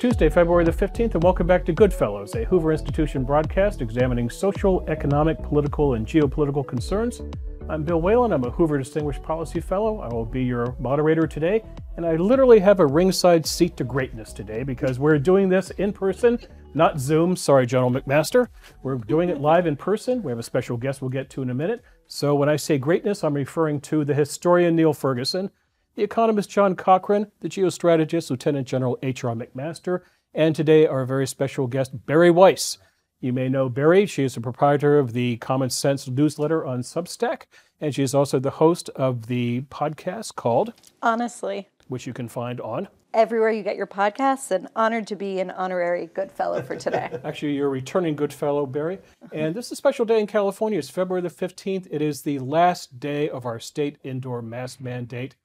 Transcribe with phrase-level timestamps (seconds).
[0.00, 4.82] Tuesday, February the 15th, and welcome back to Goodfellows, a Hoover Institution broadcast examining social,
[4.88, 7.20] economic, political, and geopolitical concerns.
[7.68, 8.32] I'm Bill Whalen.
[8.32, 10.00] I'm a Hoover Distinguished Policy Fellow.
[10.00, 11.62] I will be your moderator today,
[11.98, 15.92] and I literally have a ringside seat to greatness today because we're doing this in
[15.92, 16.38] person,
[16.72, 17.36] not Zoom.
[17.36, 18.48] Sorry, General McMaster.
[18.82, 20.22] We're doing it live in person.
[20.22, 21.84] We have a special guest we'll get to in a minute.
[22.06, 25.50] So when I say greatness, I'm referring to the historian Niall Ferguson,
[26.00, 29.34] the economist John Cochrane, the geostrategist Lieutenant General H.R.
[29.34, 30.00] McMaster,
[30.32, 32.78] and today our very special guest, Bari Weiss.
[33.20, 34.06] You may know Bari.
[34.06, 37.42] She is the proprietor of the Common Sense newsletter on Substack,
[37.82, 42.62] and she is also the host of the podcast called Honestly, which you can find
[42.62, 42.88] on.
[43.12, 47.10] everywhere you get your podcasts, and honored to be an honorary good fellow for today.
[47.24, 49.00] Actually, you're a returning good fellow, Bari.
[49.34, 50.78] And this is a special day in California.
[50.78, 51.88] It's February the 15th.
[51.90, 55.36] It is the last day of our state indoor mask mandate.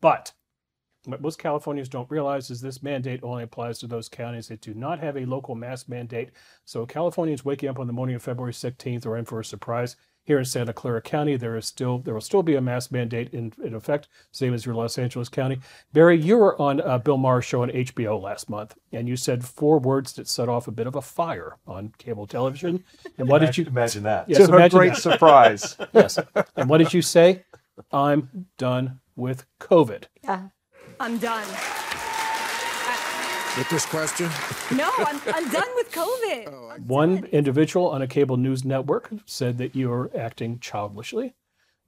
[0.00, 0.32] But
[1.04, 4.74] what most Californians don't realize is this mandate only applies to those counties that do
[4.74, 6.30] not have a local mask mandate.
[6.64, 9.96] So Californians waking up on the morning of February 16th are in for a surprise.
[10.24, 13.32] Here in Santa Clara County, there is still there will still be a mask mandate
[13.32, 15.58] in, in effect, same as your Los Angeles County.
[15.94, 19.44] Bari, you were on uh, Bill Maher's show on HBO last month, and you said
[19.44, 22.84] four words that set off a bit of a fire on cable television.
[23.16, 24.28] And what did you imagine that?
[24.28, 25.00] Yes, to her imagine great that.
[25.00, 25.76] surprise.
[25.94, 26.18] Yes.
[26.54, 27.44] And what did you say?
[27.90, 30.04] I'm done with COVID.
[30.24, 30.48] Yeah.
[30.98, 31.46] I'm done.
[33.58, 34.30] With this question?
[34.76, 36.72] No, I'm, I'm done with COVID.
[36.72, 37.24] I'm One done.
[37.26, 41.34] individual on a cable news network said that you were acting childishly.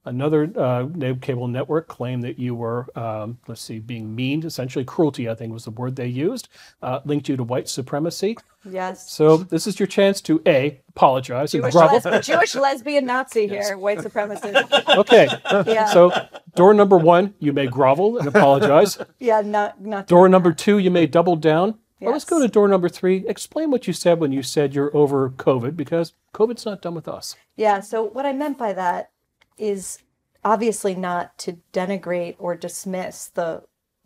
[0.05, 0.87] Another uh,
[1.21, 5.53] cable network claimed that you were, um, let's see, being mean, essentially cruelty, I think
[5.53, 6.49] was the word they used,
[6.81, 8.37] uh, linked you to white supremacy.
[8.69, 9.09] Yes.
[9.09, 12.01] So this is your chance to A, apologize and Jewish, grovel.
[12.03, 14.97] les- Jewish lesbian Nazi here, white supremacist.
[14.97, 15.27] Okay.
[15.71, 15.85] Yeah.
[15.85, 16.11] So
[16.55, 18.97] door number one, you may grovel and apologize.
[19.19, 20.07] Yeah, not not.
[20.07, 21.79] Door number two, you may double down.
[21.99, 23.25] Well, let's go to door number three.
[23.27, 27.07] Explain what you said when you said you're over COVID, because COVID's not done with
[27.07, 27.37] us.
[27.55, 27.79] Yeah.
[27.79, 29.11] So what I meant by that
[29.57, 29.99] is
[30.43, 33.63] obviously not to denigrate or dismiss the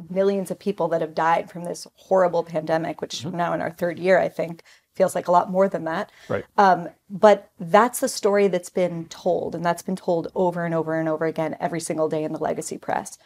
[0.10, 3.36] millions of people that have died from this horrible pandemic, which mm-hmm.
[3.36, 4.62] now in our third year, I think
[4.98, 6.12] feels like a lot more than that.
[6.28, 6.44] Right.
[6.58, 11.00] Um, but that's the story that's been told, and that's been told over and over
[11.00, 13.18] and over again every single day in the legacy press.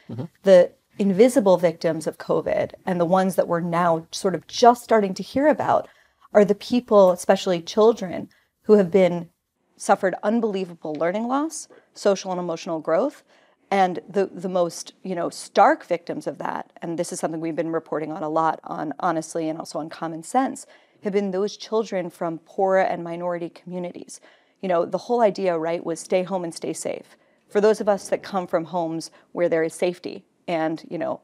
[0.43, 5.13] The invisible victims of COVID and the ones that we're now sort of just starting
[5.15, 5.87] to hear about
[6.33, 8.29] are the people, especially children,
[8.63, 9.29] who have been
[9.77, 13.23] suffered unbelievable learning loss, social and emotional growth,
[13.71, 17.55] and the the most you know stark victims of that, and this is something we've
[17.55, 20.67] been reporting on a lot on honestly and also on common sense,
[21.03, 24.21] have been those children from poor and minority communities.
[24.61, 27.17] You know, the whole idea, right, was stay home and stay safe.
[27.47, 31.21] For those of us that come from homes where there is safety and you know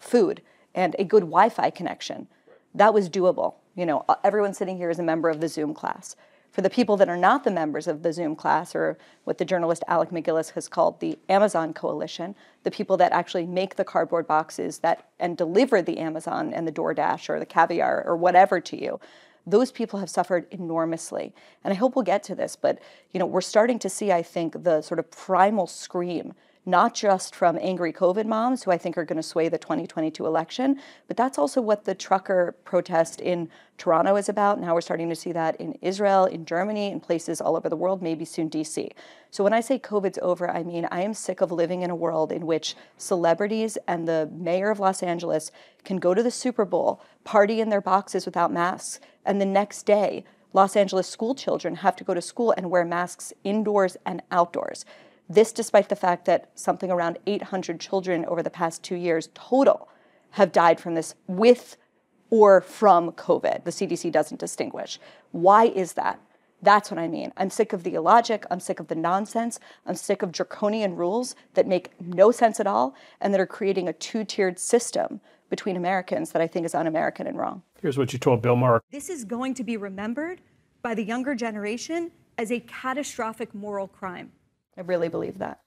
[0.00, 0.42] food
[0.74, 2.28] and a good Wi-Fi connection,
[2.74, 3.54] that was doable.
[3.74, 6.16] You know, everyone sitting here is a member of the Zoom class.
[6.54, 9.44] For the people that are not the members of the Zoom class, or what the
[9.44, 14.28] journalist Alec MacGillis has called the Amazon Coalition, the people that actually make the cardboard
[14.28, 18.80] boxes that and deliver the Amazon and the DoorDash or the caviar or whatever to
[18.80, 19.00] you,
[19.44, 21.34] those people have suffered enormously.
[21.64, 22.78] And I hope we'll get to this, but
[23.10, 26.34] you know, we're starting to see, I think, the sort of primal scream
[26.66, 30.24] not just from angry COVID moms who I think are going to sway the 2022
[30.24, 34.60] election, but that's also what the trucker protest in Toronto is about.
[34.60, 37.76] Now we're starting to see that in Israel, in Germany, in places all over the
[37.76, 38.90] world, maybe soon DC.
[39.30, 41.96] So when I say COVID's over, I mean I am sick of living in a
[41.96, 45.50] world in which celebrities and the mayor of Los Angeles
[45.84, 49.84] can go to the Super Bowl, party in their boxes without masks, and the next
[49.84, 54.22] day, Los Angeles school children have to go to school and wear masks indoors and
[54.30, 54.84] outdoors.
[55.28, 59.88] This, despite the fact that something around 800 children over the past two years total
[60.32, 61.76] have died from this with
[62.30, 63.64] or from COVID.
[63.64, 64.98] The CDC doesn't distinguish.
[65.30, 66.20] Why is that?
[66.60, 67.32] That's what I mean.
[67.36, 68.44] I'm sick of the illogic.
[68.50, 69.60] I'm sick of the nonsense.
[69.86, 73.86] I'm sick of draconian rules that make no sense at all and that are creating
[73.86, 75.20] a two tiered system
[75.50, 77.62] between Americans that I think is un American and wrong.
[77.80, 78.82] Here's what you told Bill Maher.
[78.90, 80.40] This is going to be remembered
[80.82, 84.32] by the younger generation as a catastrophic moral crime.
[84.76, 85.60] I really believe that.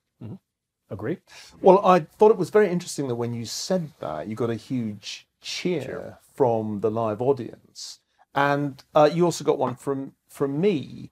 [0.89, 1.17] Agree?
[1.61, 4.55] Well, I thought it was very interesting that when you said that, you got a
[4.55, 7.99] huge cheer from the live audience,
[8.33, 11.11] and uh, you also got one from from me,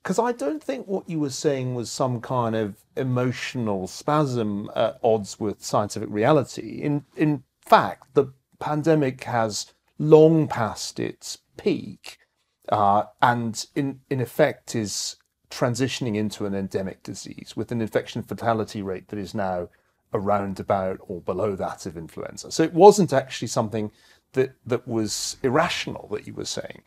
[0.00, 5.00] because I don't think what you were saying was some kind of emotional spasm at
[5.02, 6.80] odds with scientific reality.
[6.80, 12.18] In in fact, the pandemic has long passed its peak,
[12.68, 15.16] uh, and in in effect is
[15.54, 19.68] transitioning into an endemic disease with an infection fatality rate that is now
[20.12, 22.50] around about or below that of influenza.
[22.50, 23.90] So it wasn't actually something
[24.32, 26.82] that that was irrational that you were saying.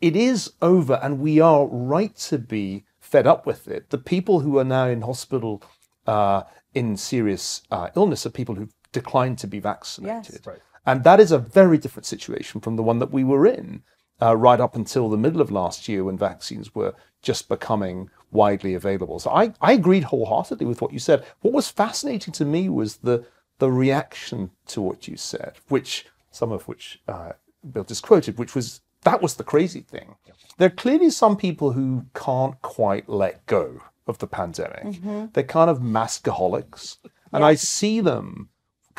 [0.00, 3.90] It is over, and we are right to be fed up with it.
[3.90, 5.62] The people who are now in hospital
[6.06, 6.42] uh,
[6.74, 10.34] in serious uh, illness are people who've declined to be vaccinated.
[10.34, 10.46] Yes.
[10.46, 10.60] Right.
[10.86, 13.82] And that is a very different situation from the one that we were in
[14.20, 18.74] uh, right up until the middle of last year when vaccines were just becoming widely
[18.74, 19.18] available.
[19.18, 21.24] So I, I agreed wholeheartedly with what you said.
[21.40, 23.24] What was fascinating to me was the
[23.58, 27.32] the reaction to what you said, which some of which uh,
[27.70, 30.16] Bill just quoted, which was that was the crazy thing.
[30.58, 35.00] There are clearly some people who can't quite let go of the pandemic.
[35.32, 36.96] They're kind of maskaholics,
[37.32, 38.48] and I see them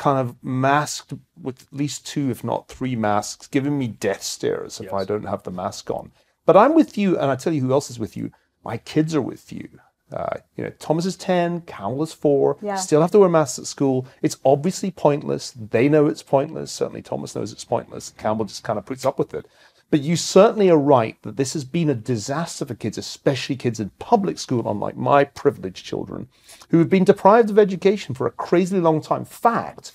[0.04, 4.78] kind of masked with at least two, if not three masks, giving me death stares
[4.78, 6.12] if I don't have the mask on.
[6.44, 8.30] But I'm with you, and I tell you who else is with you.
[8.62, 9.66] My kids are with you.
[10.14, 12.76] Uh, you know, Thomas is 10, Campbell is four, Yeah.
[12.76, 14.06] still have to wear masks at school.
[14.22, 15.50] It's obviously pointless.
[15.50, 16.70] They know it's pointless.
[16.70, 18.10] Certainly Thomas knows it's pointless.
[18.16, 19.46] Campbell just kind of puts up with it.
[19.90, 23.80] But you certainly are right that this has been a disaster for kids, especially kids
[23.80, 26.28] in public school, unlike my privileged children,
[26.70, 29.24] who have been deprived of education for a crazily long time.
[29.24, 29.92] Fact,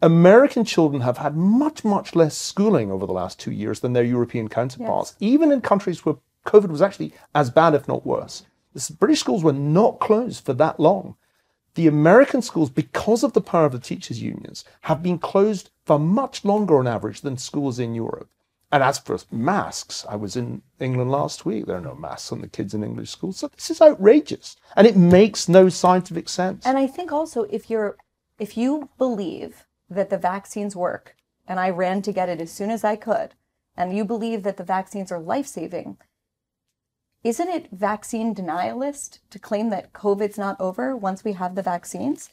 [0.00, 4.04] American children have had much, much less schooling over the last two years than their
[4.04, 6.16] European counterparts, even in countries where
[6.46, 8.44] COVID was actually as bad, if not worse.
[8.74, 11.16] The British schools were not closed for that long.
[11.74, 15.98] The American schools, because of the power of the teachers' unions, have been closed for
[15.98, 18.28] much longer on average than schools in Europe.
[18.70, 21.66] And as for masks, I was in England last week.
[21.66, 23.38] There are no masks on the kids in English schools.
[23.38, 24.56] So this is outrageous.
[24.76, 26.66] And it makes no scientific sense.
[26.66, 27.96] And I think also if you're
[28.38, 31.16] if you believe that the vaccines work,
[31.46, 33.34] and I ran to get it as soon as I could,
[33.76, 35.96] and you believe that the vaccines are life saving,
[37.24, 42.30] isn't it vaccine denialist to claim that COVID's not over once we have the vaccines?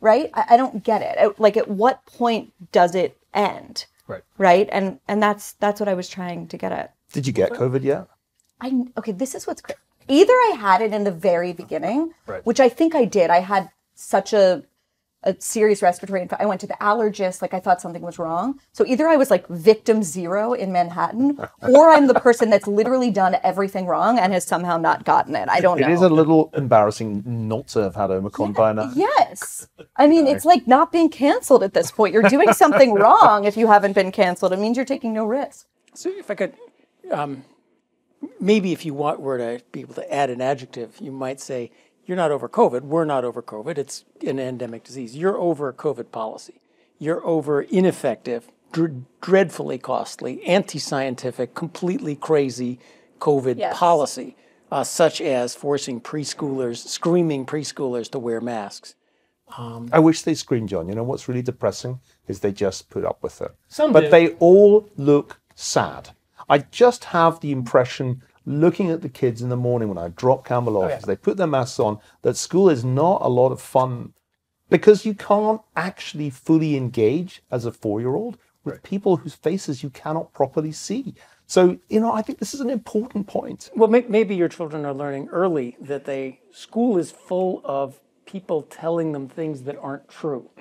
[0.00, 0.30] Right?
[0.34, 1.16] I, I don't get it.
[1.20, 3.86] I- Like at what point does it end?
[4.08, 4.22] Right.
[4.38, 4.68] Right?
[4.72, 6.94] And and that's that's what I was trying to get at.
[7.12, 8.08] Did you get COVID yet?
[8.60, 9.12] I okay.
[9.12, 9.74] This is what's cra-
[10.08, 12.44] either I had it in the very beginning, Right.
[12.46, 13.30] which I think I did.
[13.30, 14.62] I had such a
[15.26, 16.44] a serious respiratory infection.
[16.44, 18.60] I went to the allergist, like I thought something was wrong.
[18.72, 23.10] So either I was like victim zero in Manhattan, or I'm the person that's literally
[23.10, 25.48] done everything wrong and has somehow not gotten it.
[25.50, 25.88] I don't know.
[25.88, 28.92] It is a little embarrassing not to have had Omicron by now.
[28.94, 29.68] Yes.
[29.96, 32.14] I mean, it's like not being canceled at this point.
[32.14, 34.52] You're doing something wrong if you haven't been canceled.
[34.52, 35.66] It means you're taking no risk.
[35.94, 36.54] So if I could,
[37.10, 37.44] um,
[38.38, 41.72] maybe if you want were to be able to add an adjective, you might say,
[42.06, 42.82] you're not over COVID.
[42.82, 43.78] We're not over COVID.
[43.78, 45.16] It's an endemic disease.
[45.16, 46.60] You're over COVID policy.
[46.98, 52.78] You're over ineffective, dr- dreadfully costly, anti-scientific, completely crazy
[53.20, 53.76] COVID Yes.
[53.78, 54.36] policy,
[54.70, 58.94] uh, such as forcing preschoolers, screaming preschoolers to wear masks.
[59.56, 60.88] I wish they screamed, John.
[60.88, 63.52] You know what's really depressing is they just put up with it.
[63.68, 64.10] Some but do.
[64.10, 66.10] they all look sad.
[66.48, 70.46] I just have the impression, looking at the kids in the morning when I drop
[70.46, 70.96] Campbell off, oh, yeah.
[70.96, 74.14] as they put their masks on, that school is not a lot of fun
[74.70, 80.32] because you can't actually fully engage as a four-year-old with people whose faces you cannot
[80.32, 81.14] properly see.
[81.46, 83.70] So, you know, I think this is an important point.
[83.76, 88.62] Well, may- maybe your children are learning early that they school is full of people
[88.62, 90.50] telling them things that aren't true.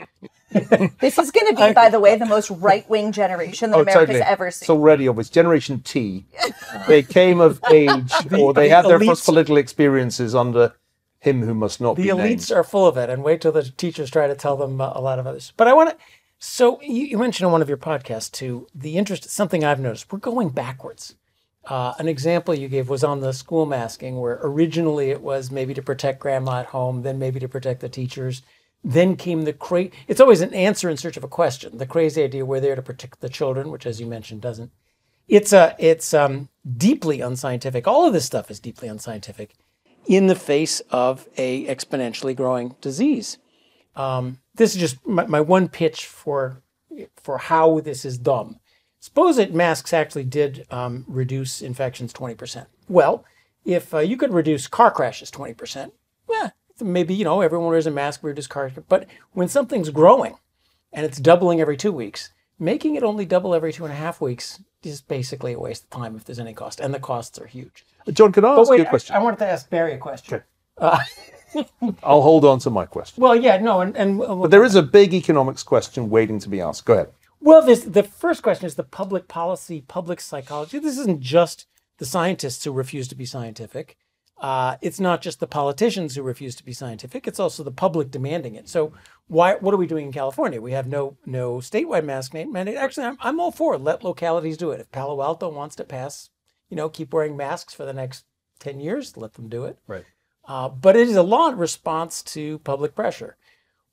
[1.01, 4.21] This is going to be, by the way, the most right wing generation that America's
[4.21, 4.57] ever seen.
[4.59, 4.75] It's seen.
[4.77, 5.29] already obvious.
[5.29, 6.25] Generation T,
[6.87, 10.73] they came of age, or they the had their first political experiences under
[11.19, 12.51] him who must not The be The elites named.
[12.51, 15.01] are full of it, and wait till the teachers try to tell them uh, a
[15.01, 15.51] lot of others.
[15.57, 15.97] But I want to.
[16.39, 19.29] So you, you mentioned in one of your podcasts too the interest.
[19.29, 21.15] Something I've noticed: we're going backwards.
[21.67, 25.73] Uh, an example you gave was on the school masking, where originally it was maybe
[25.73, 28.43] to protect grandma at home, then maybe to protect the teachers.
[28.83, 31.79] Then came the cra It's always an answer in search of a question.
[31.79, 34.71] The crazy idea we're there to protect the children, which, as you mentioned, doesn't.
[35.27, 37.87] It's a it's um, deeply unscientific.
[37.87, 39.55] All of this stuff is deeply unscientific
[40.05, 43.39] in the face of a exponentially growing disease.
[43.95, 46.61] Um, this is just my, my one pitch for
[47.15, 48.59] for how this is dumb.
[49.05, 52.65] Suppose that masks actually did um, reduce infections 20%.
[52.89, 53.23] Well,
[53.63, 55.91] if uh, you could reduce car crashes 20%,
[56.27, 56.49] yeah,
[56.81, 60.37] maybe, you know, everyone wears a mask, we reduce car But when something's growing
[60.91, 64.21] and it's doubling every two weeks, making it only double every two and a half
[64.21, 66.79] weeks is basically a waste of time if there's any cost.
[66.79, 67.85] And the costs are huge.
[68.11, 69.15] John, can I ask you a question?
[69.15, 70.41] I, wanted to ask Bari a question.
[70.81, 73.21] I'll hold on to my question.
[73.21, 76.59] Well, yeah, no, and, and But there is a big economics question waiting to be
[76.59, 76.85] asked.
[76.85, 77.09] Go ahead.
[77.45, 80.79] Well, this, the first question is the public policy, public psychology.
[80.79, 81.67] This isn't just
[81.99, 83.97] the scientists who refuse to be scientific.
[84.39, 88.11] uh, it's not just the politicians who refuse to be scientific; it's also the public
[88.11, 88.67] demanding it.
[88.67, 88.91] So,
[89.27, 89.55] why?
[89.55, 90.61] What are we doing in California?
[90.61, 92.75] We have no no statewide mask mandate.
[92.75, 93.81] Actually, I'm, I'm all for it.
[93.81, 94.81] Let localities do it.
[94.81, 96.29] If Palo Alto wants to pass,
[96.69, 98.25] you know, keep wearing masks for the next
[98.59, 99.77] ten years, let them do it.
[99.87, 100.05] Right.
[100.47, 103.37] Uh, but it is a law in response to public pressure.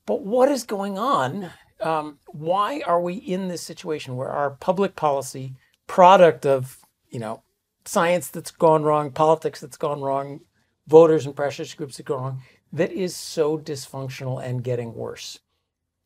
[0.06, 1.50] But what is going on?
[1.82, 5.54] Um, why are we in this situation where our public policy,
[5.86, 6.78] product of
[7.10, 7.42] you know
[7.84, 10.40] science that's gone wrong, politics that's gone wrong,
[10.86, 15.40] voters and pressure groups that go wrong, that is so dysfunctional and getting worse.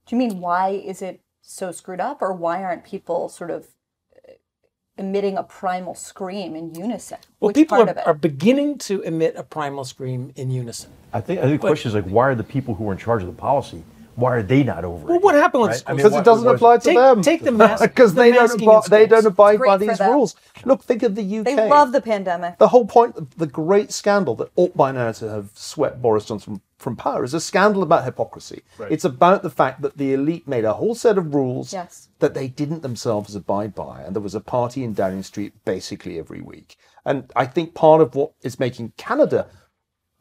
[0.07, 3.69] Do you mean why is it so screwed up, or why aren't people sort of
[4.29, 4.33] uh,
[4.99, 7.19] emitting a primal scream in unison?
[7.39, 8.07] Well, Which people part are, of it?
[8.07, 10.91] are beginning to emit a primal scream in unison.
[11.13, 12.99] I think, I think the question is like, why are the people who are in
[12.99, 13.85] charge of the policy,
[14.17, 15.23] why are they not over Well, it?
[15.23, 15.79] what happened with Right?
[15.81, 15.97] schools?
[15.97, 17.23] because why- it doesn't why- apply to Take- them.
[17.23, 20.35] take the mask- because the they don't abide, they don't abide by these rules.
[20.65, 21.45] Look, think of the UK.
[21.45, 22.59] they love the pandemic.
[22.59, 26.61] the whole point, the great scandal that ought by now to have swept Boris Johnson
[26.79, 28.63] from power is a scandal about hypocrisy.
[28.91, 32.09] It's about the fact that the elite made a whole set of rules Yes.
[32.19, 36.19] that they didn't themselves abide by, and there was a party in Downing Street basically
[36.19, 36.77] every week.
[37.05, 39.47] And I think part of what is making Canada,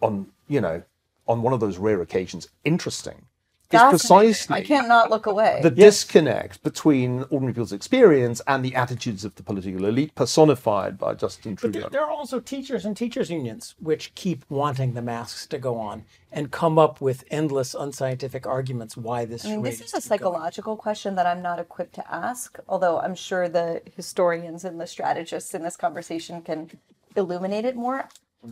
[0.01, 0.83] on you know,
[1.27, 3.25] on one of those rare occasions, interesting,
[3.72, 5.60] is precisely I can't not look away.
[5.63, 11.13] the disconnect between ordinary people's experience and the attitudes of the political elite personified by
[11.15, 11.81] Justin Trudeau.
[11.81, 15.77] But there are also teachers and teachers unions which keep wanting the masks to go
[15.77, 19.81] on and come up with endless unscientific arguments why this I mean, charade this is
[19.81, 20.34] a keep going.
[20.34, 24.88] psychological question that I'm not equipped to ask, although I'm sure the historians and the
[24.88, 26.69] strategists in this conversation can
[27.15, 28.10] illuminate it more.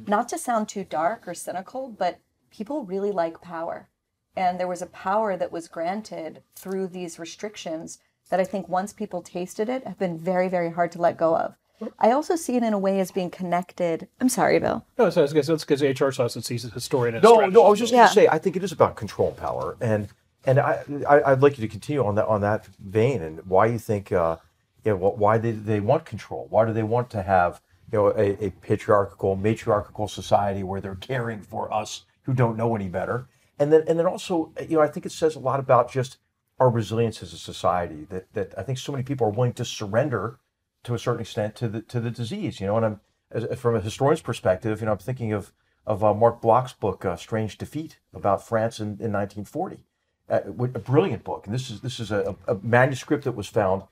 [0.07, 3.89] Not to sound too dark or cynical, but people really like power.
[4.35, 7.99] And there was a power that was granted through these restrictions
[8.29, 11.35] that I think once people tasted it have been very, very hard to let go
[11.37, 11.55] of.
[11.99, 14.07] I also see it in a way as being connected.
[14.21, 14.85] I'm sorry, Bill.
[14.97, 17.53] No, so it's it's because HR sauce and sees a historian and a No, strategist.
[17.55, 19.75] no, I was just going to say, I think it is about control and power,
[19.81, 20.07] and
[20.45, 23.65] and I, I I'd like you to continue on that on that vein, and why
[23.67, 24.37] you think, uh,
[24.85, 27.61] you know, why they they want control, why do they want to have
[27.91, 32.75] you know a, a patriarchal, matriarchal society where they're caring for us who don't know
[32.75, 33.25] any better,
[33.63, 36.17] and then and then also, you know, I think it says a lot about just
[36.59, 39.65] our resilience as a society that that I think so many people are willing to
[39.65, 40.39] surrender
[40.83, 42.59] to a certain extent to the to the disease.
[42.59, 43.01] You know, and I'm
[43.31, 45.53] as, from a historian's perspective, you know, I'm thinking of
[45.85, 49.85] of uh, Marc Bloch's book, uh, "Strange Defeat," about France in, in 1940.
[50.29, 53.83] Uh, a brilliant book, and this is this is a, a manuscript that was found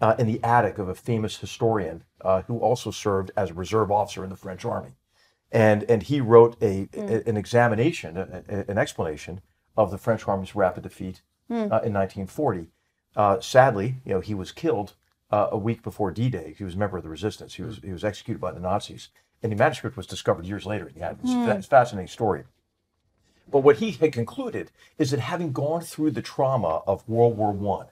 [0.00, 3.90] uh, in the attic of a famous historian uh, who also served as a reserve
[3.90, 4.94] officer in the French army,
[5.56, 9.40] and and he wrote a, a- an examination, a, a- an explanation
[9.76, 12.68] of the French army's rapid defeat uh, in 1940.
[13.14, 14.94] Uh, sadly, you know, he was killed
[15.30, 16.54] uh, a week before D-Day.
[16.58, 17.54] He was a member of the resistance.
[17.54, 19.08] He was he was executed by the Nazis,
[19.42, 21.18] and the manuscript was discovered years later the attic.
[21.22, 22.44] It's fa- it's a fascinating story.
[23.48, 27.52] But what he had concluded is that having gone through the trauma of World War
[27.52, 27.86] One,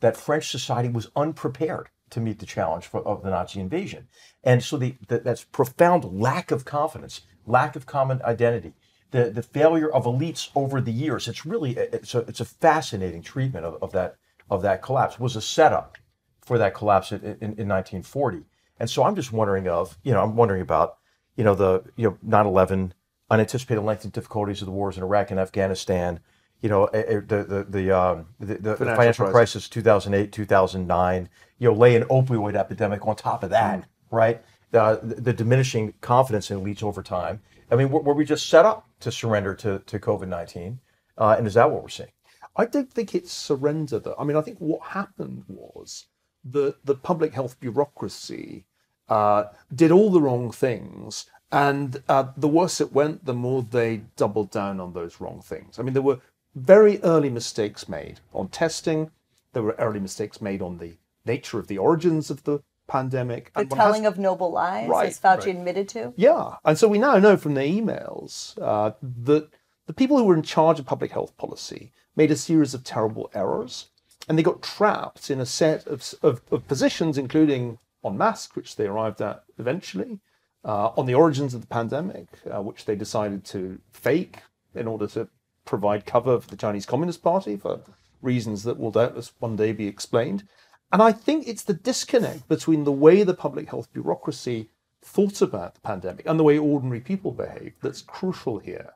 [0.00, 4.08] that French society was unprepared to meet the challenge for, of the Nazi invasion,
[4.44, 8.74] and so the, the that's profound lack of confidence, lack of common identity,
[9.10, 11.28] the the failure of elites over the years.
[11.28, 14.16] It's really it's a it's a fascinating treatment of, of that
[14.50, 15.18] of that collapse.
[15.20, 15.98] Was a setup
[16.40, 18.44] for that collapse in, in, in 1940.
[18.80, 20.98] And so I'm just wondering of you know I'm wondering about
[21.36, 22.92] you know the you know 9/11
[23.30, 26.20] unanticipated length and difficulties of the wars in Iraq and Afghanistan.
[26.62, 29.66] You know, eh, eh, the the the, um, the, the Financial financial crisis.
[29.66, 31.28] crisis, 2008, 2009.
[31.58, 34.42] You know, lay an opioid epidemic on top of that, right?
[34.70, 37.42] The, the diminishing confidence in elites over time.
[37.70, 40.80] I mean, were, were we just set up to surrender to, to COVID 19?
[41.18, 42.08] Uh, and is that what we're seeing?
[42.56, 43.98] I don't think it's surrender.
[43.98, 44.16] Though.
[44.18, 46.06] I mean, I think what happened was
[46.44, 48.64] the the public health bureaucracy
[49.08, 54.02] uh, did all the wrong things, and uh, the worse it went, the more they
[54.16, 55.78] doubled down on those wrong things.
[55.78, 56.20] I mean, there were
[56.54, 59.10] very early mistakes made on testing.
[59.52, 60.94] There were early mistakes made on the
[61.24, 63.52] nature of the origins of the pandemic.
[63.54, 65.46] The and one has- telling of noble lies, Right, as Fauci right.
[65.48, 66.12] admitted to.
[66.16, 68.92] Yeah, and so we now know from the emails uh,
[69.24, 69.48] that
[69.86, 73.30] the people who were in charge of public health policy made a series of terrible
[73.34, 73.88] errors,
[74.28, 78.76] and they got trapped in a set of, of, of positions, including on masks, which
[78.76, 80.18] they arrived at eventually,
[80.64, 84.38] uh, on the origins of the pandemic, uh, which they decided to fake
[84.74, 85.28] in order to
[85.64, 87.80] provide cover for the Chinese Communist Party for
[88.20, 90.46] reasons that will doubtless one day be explained.
[90.92, 94.68] And I think it's the disconnect between the way the public health bureaucracy
[95.00, 98.92] thought about the pandemic and the way ordinary people behave that's crucial here,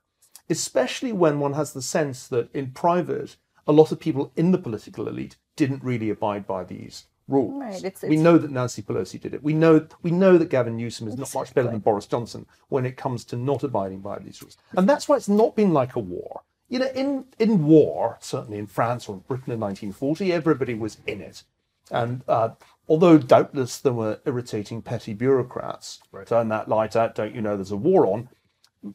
[0.51, 4.59] especially when one has the sense that in private, a lot of people in the
[4.59, 7.61] political elite didn't really abide by these rules.
[7.61, 9.43] Right, it's- we know that Nancy Pelosi did it.
[9.43, 12.87] We know we know that Gavin Newsom is not much better than Boris Johnson when
[12.87, 14.57] it comes to not abiding by these rules.
[14.77, 16.43] And that's why it's not been like a war.
[16.69, 20.99] You know, in in war, certainly in France or in Britain in 1940, everybody was
[21.07, 21.45] in it.
[21.91, 22.51] And uh,
[22.89, 27.71] although doubtless there were irritating petty bureaucrats, turn that light out, don't you know there's
[27.71, 28.29] a war on,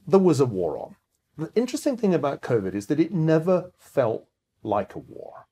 [0.08, 0.96] there was a war on.
[1.38, 4.28] The interesting thing about COVID is that it never felt
[4.64, 5.48] like a war.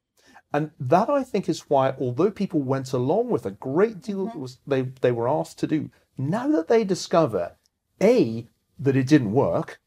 [0.51, 4.35] And that I think is why, although people went along with a great deal that
[4.35, 7.55] was they, they were asked to do, now that they discover
[8.01, 8.47] A,
[8.77, 9.79] that it didn't work.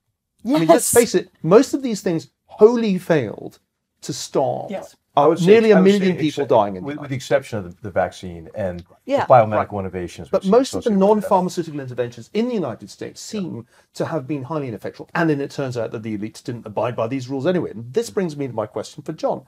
[0.44, 3.58] I mean, let's face it, most of these things wholly failed
[4.02, 4.96] to stop Yes.
[5.16, 6.94] uh, I would say- nearly I a would million people except- dying in the with,
[6.94, 9.26] United with the exception of the, the vaccine and Yeah.
[9.26, 10.28] the biomedical innovations.
[10.28, 11.06] But most of the associated with that.
[11.06, 15.08] non-pharmaceutical interventions in the United States seem to have been highly ineffectual.
[15.14, 17.70] And then it turns out that the elites didn't abide by these rules anyway.
[17.70, 19.46] And this brings me to my question for John.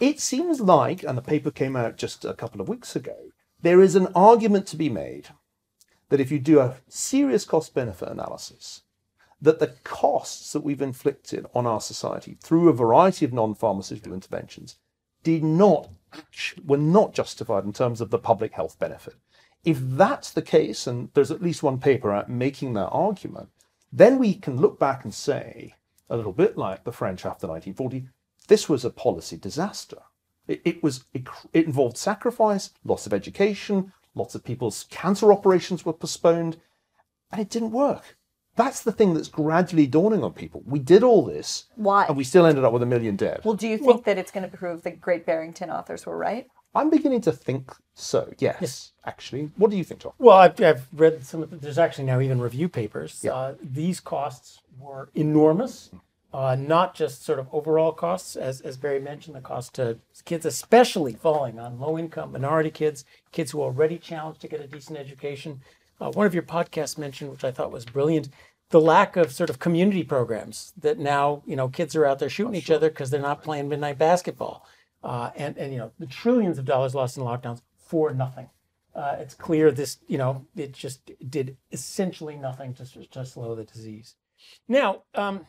[0.00, 3.16] It seems like, and the paper came out just a couple of weeks ago,
[3.60, 5.28] there is an argument to be made
[6.08, 8.82] that if you do a serious cost-benefit analysis,
[9.42, 14.76] that the costs that we've inflicted on our society through a variety of non-pharmaceutical interventions
[15.24, 15.90] did not
[16.64, 19.14] were not justified in terms of the public health benefit.
[19.64, 23.48] If that's the case, and there's at least one paper out making that argument,
[23.92, 25.74] then we can look back and say,
[26.10, 28.08] a little bit like the French after 1940,
[28.48, 29.98] this was a policy disaster.
[30.46, 35.84] It, it was it, it involved sacrifice, loss of education, lots of people's cancer operations
[35.84, 36.58] were postponed,
[37.30, 38.16] and it didn't work.
[38.54, 40.62] That's the thing that's gradually dawning on people.
[40.66, 42.04] We did all this, Why?
[42.06, 43.40] and we still ended up with a million dead.
[43.44, 46.46] Well, do you think that it's going to prove the Great Barrington authors were right?
[46.74, 48.32] I'm beginning to think so.
[48.38, 49.50] Yes, actually.
[49.56, 50.12] What do you think, Tom?
[50.18, 53.24] Well, I've, I've read some of the, there's actually now even review papers.
[53.24, 55.90] Uh, these costs were enormous,
[56.32, 60.46] uh, not just sort of overall costs, as, as Bari mentioned, the cost to kids,
[60.46, 64.66] especially falling on low income minority kids, kids who are already challenged to get a
[64.66, 65.60] decent education.
[66.02, 68.28] Uh, one of your podcasts mentioned, which I thought was brilliant,
[68.70, 72.30] the lack of sort of community programs that now, you know, kids are out there
[72.30, 74.66] shooting each other because they're not playing midnight basketball.
[75.04, 78.48] Uh, and, and, you know, the trillions of dollars lost in lockdowns for nothing
[78.94, 83.64] uh, it's clear this, you know, it just did essentially nothing to, to slow the
[83.64, 84.16] disease.
[84.68, 85.46] Now, um,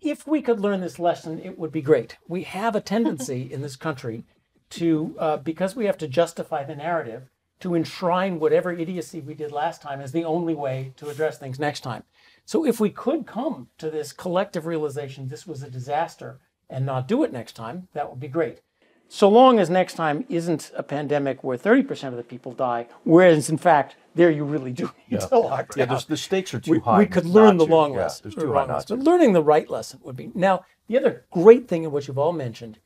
[0.00, 2.16] if we could learn this lesson, it would be great.
[2.26, 4.24] We have a tendency in this country
[4.70, 7.28] to, uh, because we have to justify the narrative,
[7.60, 11.58] to enshrine whatever idiocy we did last time as the only way to address things
[11.58, 12.04] next time.
[12.44, 16.40] So if we could come to this collective realization this was a disaster
[16.70, 18.60] and not do it next time, that would be great
[19.08, 23.48] so long as next time isn't a pandemic where 30% of the people die, whereas
[23.48, 25.94] in fact, there you really do need to lock Yeah, down.
[25.94, 26.98] there's, the stakes are too we, high.
[26.98, 27.74] we could learn the to.
[27.74, 28.20] long Yeah, lesson.
[28.24, 28.98] There's too high wrong not lesson.
[28.98, 30.30] But learning the right lesson would be.
[30.34, 32.78] Now, the other great thing of what you've all mentioned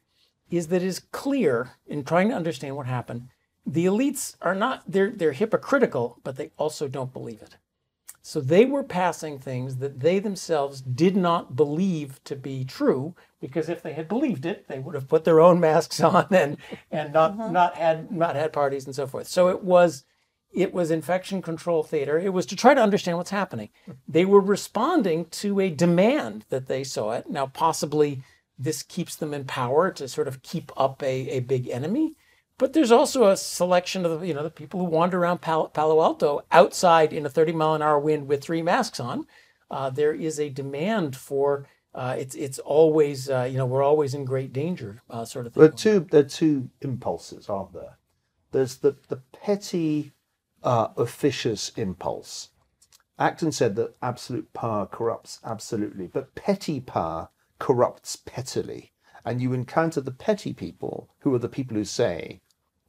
[0.51, 3.29] is that it is clear in trying to understand what happened,
[3.64, 7.57] the elites are not, they're, they're hypocritical, but they also don't believe it.
[8.25, 13.68] So they were passing things that they themselves did not believe to be true, because
[13.68, 16.57] if they had believed it, they would have put their own masks on and
[16.92, 17.51] and not uh-huh.
[17.51, 19.27] not had not had parties and so forth.
[19.27, 20.05] So it was
[20.53, 22.16] it was infection control theater.
[22.16, 23.70] It was to try to understand what's happening.
[24.07, 27.29] They were responding to a demand that they saw it.
[27.29, 28.22] Now possibly
[28.57, 32.14] this keeps them in power to sort of keep up a, a big enemy.
[32.59, 36.03] But there's also a selection of you know the people who wander around Palo, Palo
[36.03, 39.27] Alto outside in a 30 mile an hour wind with three masks on.
[39.71, 44.15] Uh, there is a demand for uh, it's it's always uh, you know we're always
[44.15, 45.61] in great danger uh, sort of thing.
[45.61, 47.99] There are two, there are two impulses, aren't there?
[48.53, 50.12] There's the, the petty,
[50.62, 52.51] uh, officious impulse.
[53.19, 58.92] Acton said that absolute power corrupts absolutely, but petty power corrupts pettily.
[59.25, 62.41] And you encounter the petty people who are the people who say,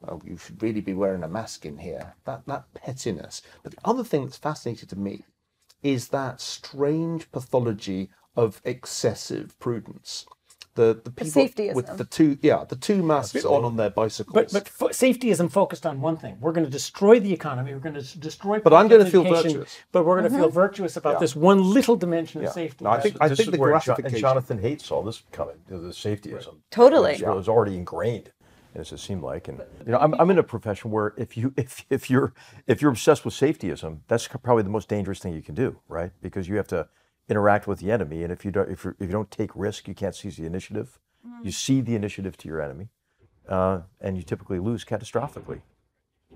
[0.01, 2.15] well, you should really be wearing a mask in here.
[2.25, 3.41] That, that pettiness.
[3.61, 5.23] But the other thing that's fascinating to me
[5.81, 10.25] is that strange pathology of excessive prudence.
[10.75, 11.75] The, the people safetyism.
[11.75, 14.33] with the two, yeah, the two masks on on their bicycles.
[14.33, 16.37] But but fo- safety isn't focused on one thing.
[16.39, 17.73] We're going to destroy the economy.
[17.73, 18.59] We're going to destroy.
[18.59, 19.77] But I'm gonna feel virtuous.
[19.91, 20.55] But we're going to feel mm-hmm.
[20.55, 22.85] virtuous about this one little dimension of safety.
[22.85, 24.17] No, I think I This think the where Jo- and.
[24.17, 26.55] Jonathan Haidt's all this coming, the the safetyism.
[26.71, 27.13] Totally.
[27.13, 28.31] It was already ingrained,
[28.73, 29.47] as it seemed like.
[29.47, 32.33] And you know, I'm, I'm in a profession where if you if if you're
[32.67, 36.11] if you're obsessed with safetyism, that's probably the most dangerous thing you can do, right?
[36.21, 36.87] Because you have to
[37.29, 39.87] interact with the enemy, and if you don't if, you if you don't take risk,
[39.87, 40.99] you can't seize the initiative.
[41.41, 42.89] You cede the initiative to your enemy,
[43.47, 45.61] uh, and you typically lose catastrophically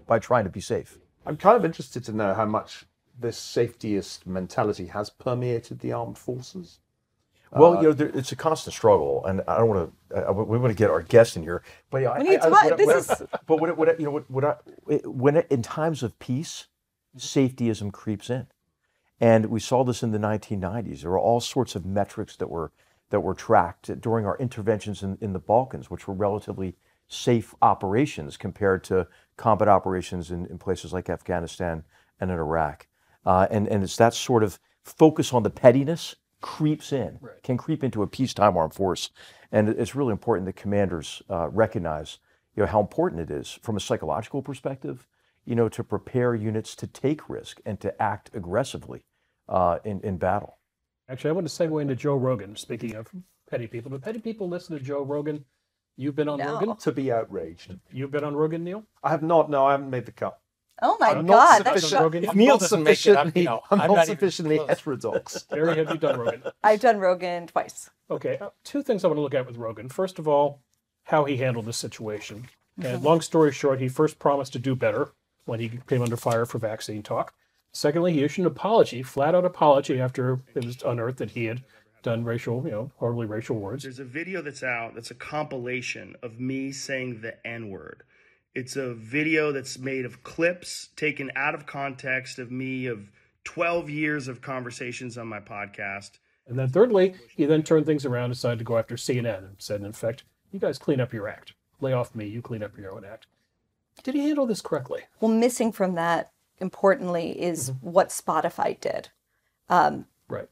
[0.05, 0.97] by trying to be safe.
[1.25, 2.85] I'm kind of interested to know how much
[3.19, 6.79] this safetyist mentality has permeated the armed forces.
[7.51, 10.33] Well, you know, there, it's a constant struggle, and I don't want to.
[10.33, 12.73] we want to get our guest in here, but yeah, I- We need I- I-
[12.73, 14.55] I- This what But what, what, you know, what, what I,
[15.05, 16.67] when it, in times of peace,
[17.17, 18.47] safetyism creeps in,
[19.19, 21.01] and we saw this in the 1990s.
[21.01, 22.71] There were all sorts of metrics that were
[23.09, 26.75] that were tracked during our interventions in, in the Balkans, which were relatively
[27.07, 31.83] safe operations compared to combat operations in, in places like Afghanistan
[32.19, 32.87] and in Iraq.
[33.25, 37.83] Uh, and, and it's that sort of focus on the pettiness creeps in, can creep
[37.83, 39.09] into a peacetime armed force.
[39.51, 42.19] And it's really important that commanders uh, recognize
[42.55, 45.07] you know, how important it is from a psychological perspective,
[45.47, 49.05] you know, to prepare units to take risk and to act aggressively
[49.47, 50.57] uh, in, in battle.
[51.09, 52.57] Actually, I want to segue into Joe Rogan.
[52.57, 53.07] Speaking of
[53.49, 55.45] petty people, do petty people listen to Joe Rogan?
[55.95, 56.55] You've been on No.
[56.59, 56.75] Rogan.
[56.75, 57.73] To be outraged.
[57.91, 58.83] You've been on Rogan, Niall.
[59.01, 59.49] I have not.
[59.49, 60.37] No, I haven't made the cut.
[60.81, 61.89] Oh my I'm God, not that's sufficient.
[61.91, 62.23] shock- Rogan.
[62.25, 63.43] If I'm Niall not doesn't make it, I'm- sufficiently.
[63.45, 65.43] no, I'm, I'm not, not sufficiently heterodox.
[65.43, 66.43] Terry, have you done Rogan?
[66.63, 67.89] I've done Rogan twice.
[68.11, 69.87] Okay, uh, two things I want to look at with Rogan.
[69.89, 70.61] First of all,
[71.05, 72.47] how he handled the situation.
[72.83, 75.13] And long story short, he first promised to do better
[75.47, 77.33] when he came under fire for vaccine talk.
[77.71, 81.63] Secondly, he issued an apology, flat out apology, after it was unearthed that he had
[82.03, 83.83] done racial, you know, horribly racial words.
[83.83, 88.03] There's a video that's out that's a compilation of me saying the N word.
[88.55, 93.11] It's a video that's made of clips taken out of context of me of
[93.43, 96.19] 12 years of conversations on my podcast.
[96.47, 99.55] And then thirdly, he then turned things around and decided to go after CNN and
[99.59, 101.53] said, in effect, you guys clean up your act.
[101.79, 103.27] Lay off me, you clean up your own act.
[104.03, 105.01] Did he handle this correctly?
[105.19, 107.89] Well, missing from that, importantly, is mm-hmm.
[107.91, 109.09] what Spotify did.
[109.69, 110.47] Um, right.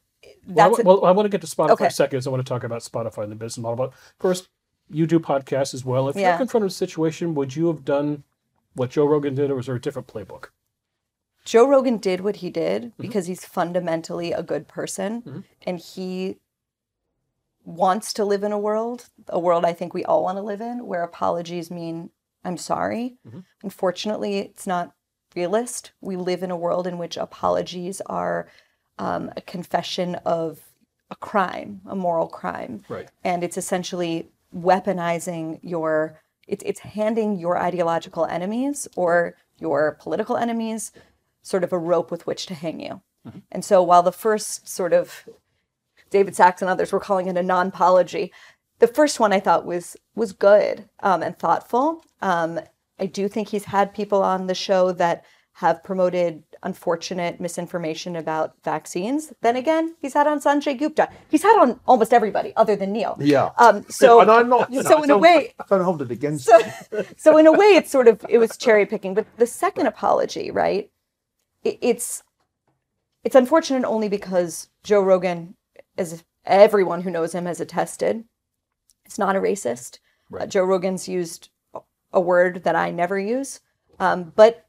[0.48, 1.86] Well, I, well, I want to get to Spotify Okay.
[1.86, 2.18] in a second.
[2.18, 3.78] 'cause I want to talk about Spotify and the business model.
[3.78, 4.50] But first,
[4.90, 6.10] you do podcasts as well.
[6.10, 8.24] If you're confronted with a situation, would you have done
[8.74, 10.50] what Joe Rogan did, or was there a different playbook?
[11.46, 13.02] Joe Rogan did what he did mm-hmm.
[13.02, 15.40] because he's fundamentally a good person mm-hmm.
[15.66, 16.38] and he
[17.64, 20.62] wants to live in a world, a world I think we all want to live
[20.62, 22.10] in, where apologies mean
[22.46, 23.18] I'm sorry.
[23.64, 24.94] Unfortunately, it's not
[25.36, 25.92] realist.
[26.00, 28.48] We live in a world in which apologies are
[28.98, 30.62] um, a confession of
[31.12, 32.84] a crime, a moral crime.
[32.88, 33.10] Right.
[33.24, 40.92] And it's essentially weaponizing your, it's, it's handing your ideological enemies or your political enemies
[41.42, 43.02] sort of a rope with which to hang you.
[43.52, 45.28] And so while the first sort of
[46.10, 48.32] David Sacks and others were calling it a non-apology.
[48.80, 52.04] The first one I thought was was good um, and thoughtful.
[52.22, 52.60] Um,
[53.00, 55.26] I do think he's had people on the show that
[55.60, 59.32] have promoted unfortunate misinformation about vaccines.
[59.42, 61.08] Then again, he's had on Sanjay Gupta.
[61.30, 63.18] He's had on almost everybody other than Niall.
[63.22, 63.52] Yeah.
[63.58, 64.72] Um, so and I'm not.
[64.72, 66.46] You know, so in a way, I don't hold it against.
[66.46, 67.06] so, him.
[67.18, 70.52] so in a way it's sort of it was cherry picking but the second apology
[70.52, 70.90] right
[71.64, 72.24] it, it's
[73.24, 75.56] it's unfortunate only because joe rogan
[75.98, 78.24] as everyone who knows him has attested
[79.06, 80.00] it's not a racist.
[80.38, 81.50] Uh, joe rogan's used
[82.12, 83.60] a word that i never use.
[84.00, 84.66] Um, but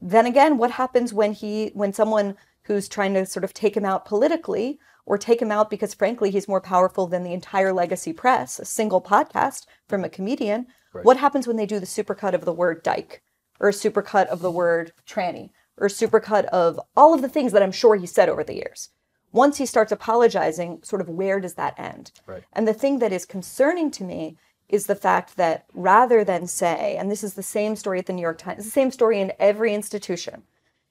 [0.00, 3.84] then again what happens when he when someone who's trying to sort of take him
[3.84, 8.12] out politically or take him out because frankly he's more powerful than the entire legacy
[8.12, 10.66] press a single podcast from a comedian
[11.02, 13.22] what happens when they do the supercut of the word dyke
[13.60, 17.52] or a supercut of the word tranny or a supercut of all of the things
[17.52, 18.90] that i'm sure he said over the years
[19.32, 22.44] once he starts apologizing sort of where does that end Right.
[22.52, 24.36] and the thing that is concerning to me
[24.68, 28.12] is the fact that rather than say, and this is the same story at the
[28.12, 30.42] New York Times, it's the same story in every institution.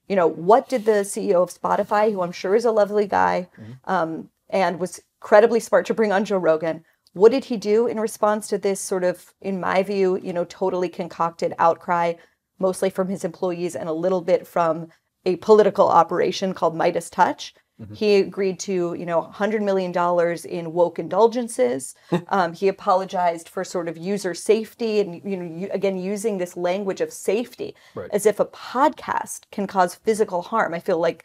[0.07, 3.49] You know, what did the CEO of Spotify, who I'm sure is a lovely guy
[3.85, 7.99] um, and was incredibly smart to bring on Joe Rogan, what did he do in
[7.99, 12.13] response to this sort of, in my view, you know, totally concocted outcry,
[12.57, 14.87] mostly from his employees and a little bit from
[15.25, 17.51] a political operation called MeidasTouch?
[17.93, 19.93] He agreed to, you know, $100 million
[20.49, 21.93] in woke indulgences.
[22.29, 27.01] Um, he apologized for sort of user safety and, you know, again, using this language
[27.01, 28.09] of safety Right.
[28.11, 30.73] as if a podcast can cause physical harm.
[30.73, 31.23] I feel like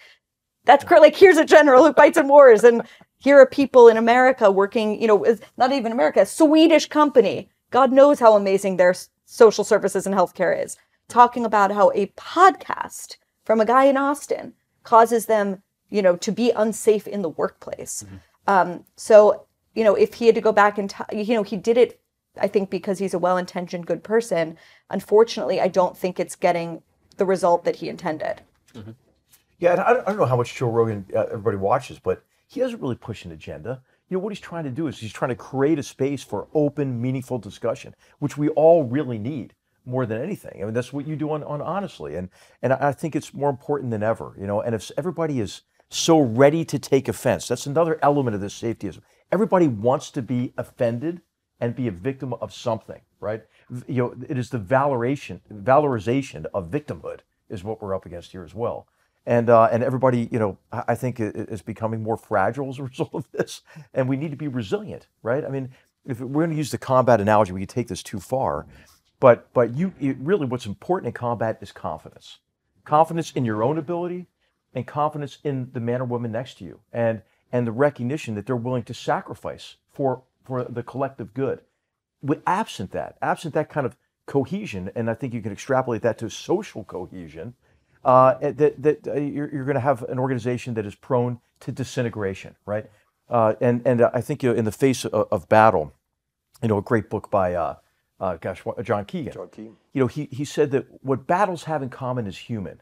[0.64, 2.82] that's like here's a general who fights in wars, and
[3.18, 5.24] here are people in America working, you know,
[5.56, 7.48] not even America, Swedish company.
[7.70, 10.76] God knows how amazing their social services and healthcare is.
[11.08, 14.52] Talking about how a podcast from a guy in Austin
[14.84, 15.62] causes them,
[15.92, 18.04] you know, to be unsafe in the workplace.
[18.46, 21.56] Um, so, you know, if he had to go back and, t- you know, he
[21.56, 22.00] did it,
[22.40, 24.56] I think, because he's a well-intentioned, good person.
[24.88, 26.82] Unfortunately, I don't think it's getting
[27.18, 28.40] the result that he intended.
[29.58, 32.24] Yeah, and I don't, I don't know how much Joe Rogan uh, everybody watches, but
[32.48, 33.82] he doesn't really push an agenda.
[34.08, 36.48] You know what he's trying to do is he's trying to create a space for
[36.54, 40.62] open, meaningful discussion, which we all really need more than anything.
[40.62, 42.28] I mean, that's what you do on, on honestly, and
[42.62, 44.34] and I think it's more important than ever.
[44.38, 48.40] You know, and if everybody is so ready to take offense, that's another element of
[48.40, 49.00] this safetyism.
[49.30, 51.20] everybody wants to be offended
[51.60, 53.42] and be a victim of something, right?
[53.86, 58.42] You know, it is the valorization, valorization of victimhood is what we're up against here
[58.42, 58.88] as well.
[59.26, 63.10] And uh, and everybody, you know, I think is becoming more fragile as a result
[63.14, 63.60] of this,
[63.94, 65.44] and we need to be resilient, right?
[65.44, 65.70] I mean,
[66.04, 68.66] if we're going to use the combat analogy, we could take this too far,
[69.20, 72.38] but but you it, really, what's important in combat is confidence,
[72.84, 74.26] confidence in your own ability,
[74.74, 78.46] and confidence in the man or woman next to you, and and the recognition that
[78.46, 81.60] they're willing to sacrifice for for the collective good.
[82.22, 86.18] With absent that, absent that kind of cohesion, and I think you can extrapolate that
[86.18, 87.54] to social cohesion,
[88.04, 91.72] uh, that that uh, you're, you're going to have an organization that is prone to
[91.72, 92.88] disintegration, right?
[93.28, 95.92] Uh, and and I think you know, in the face of, of battle,
[96.62, 97.76] you know, a great book by uh,
[98.20, 99.32] uh, gosh, John Keegan.
[99.32, 99.76] John Keegan.
[99.92, 102.80] You know, he he said that what battles have in common is human,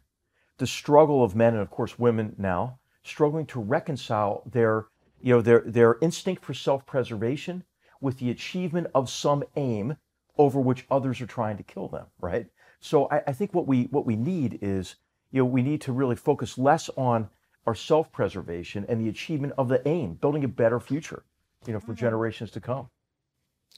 [0.60, 4.86] the struggle of men and of course women now struggling to reconcile their
[5.22, 7.64] you know their their instinct for self-preservation
[8.02, 9.96] with the achievement of some aim
[10.36, 12.46] over which others are trying to kill them right
[12.78, 14.96] so I, I think what we what we need is
[15.30, 17.30] you know we need to really focus less on
[17.66, 21.22] our self-preservation and the achievement of the aim building a better future
[21.66, 22.04] you know for mm-hmm.
[22.04, 22.90] generations to come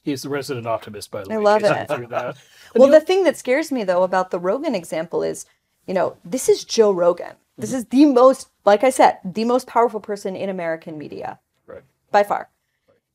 [0.03, 1.35] He's the resident optimist, by the way.
[1.35, 2.09] I love it.
[2.09, 2.35] That.
[2.75, 5.45] Well, the thing that scares me though about the Rogan example is,
[5.87, 7.35] you know, this is Joe Rogan.
[7.57, 7.77] This mm-hmm.
[7.77, 11.83] is the most, like I said, the most powerful person in American media Right.
[12.11, 12.49] by far.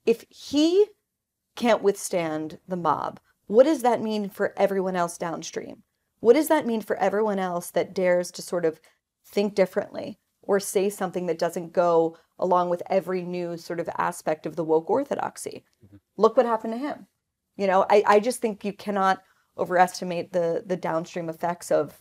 [0.07, 0.87] If he
[1.57, 5.83] can't withstand the mob, what does that mean for everyone else downstream?
[6.20, 8.81] What does that mean for everyone else that dares to sort of
[9.24, 14.46] think differently or say something that doesn't go along with every new sort of aspect
[14.46, 15.64] of the woke orthodoxy?
[15.85, 15.96] Mm-hmm.
[16.16, 17.07] Look what happened to him.
[17.57, 19.22] You know, I, I just think you cannot
[19.57, 22.00] overestimate the the downstream effects of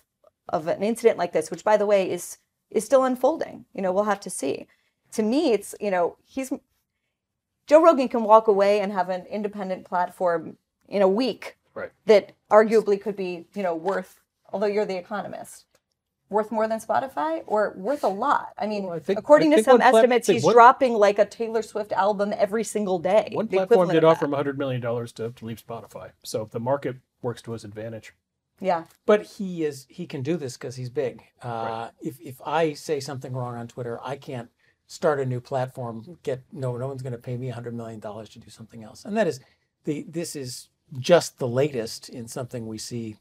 [0.49, 2.37] of an incident like this, which by the way is
[2.69, 3.65] is still unfolding.
[3.73, 4.67] You know, we'll have to see.
[5.13, 6.51] To me, it's you know, he's
[7.65, 10.57] Joe Rogan can walk away and have an independent platform
[10.87, 11.91] in a week Right.
[12.05, 15.65] that arguably could be, you know, worth although you're the economist.
[16.29, 18.49] Worth more than Spotify or worth a lot?
[18.57, 21.25] I mean, Well, I think- according I to some plat- estimates, he's dropping like a
[21.25, 23.29] Taylor Swift album every single day.
[23.31, 26.11] One platform did of offer him $100 million to, to leave Spotify.
[26.23, 28.13] So the market works to his advantage.
[28.59, 28.85] Yeah.
[29.05, 31.23] But he is he can do this because he's big.
[31.41, 34.49] Uh, If if I say something wrong on Twitter, I can't
[34.87, 36.17] start a new platform.
[36.23, 39.05] Get no no one's going to pay me hundred million dollars to do something else.
[39.05, 39.39] And that is
[39.83, 43.17] the this is just the latest in something we see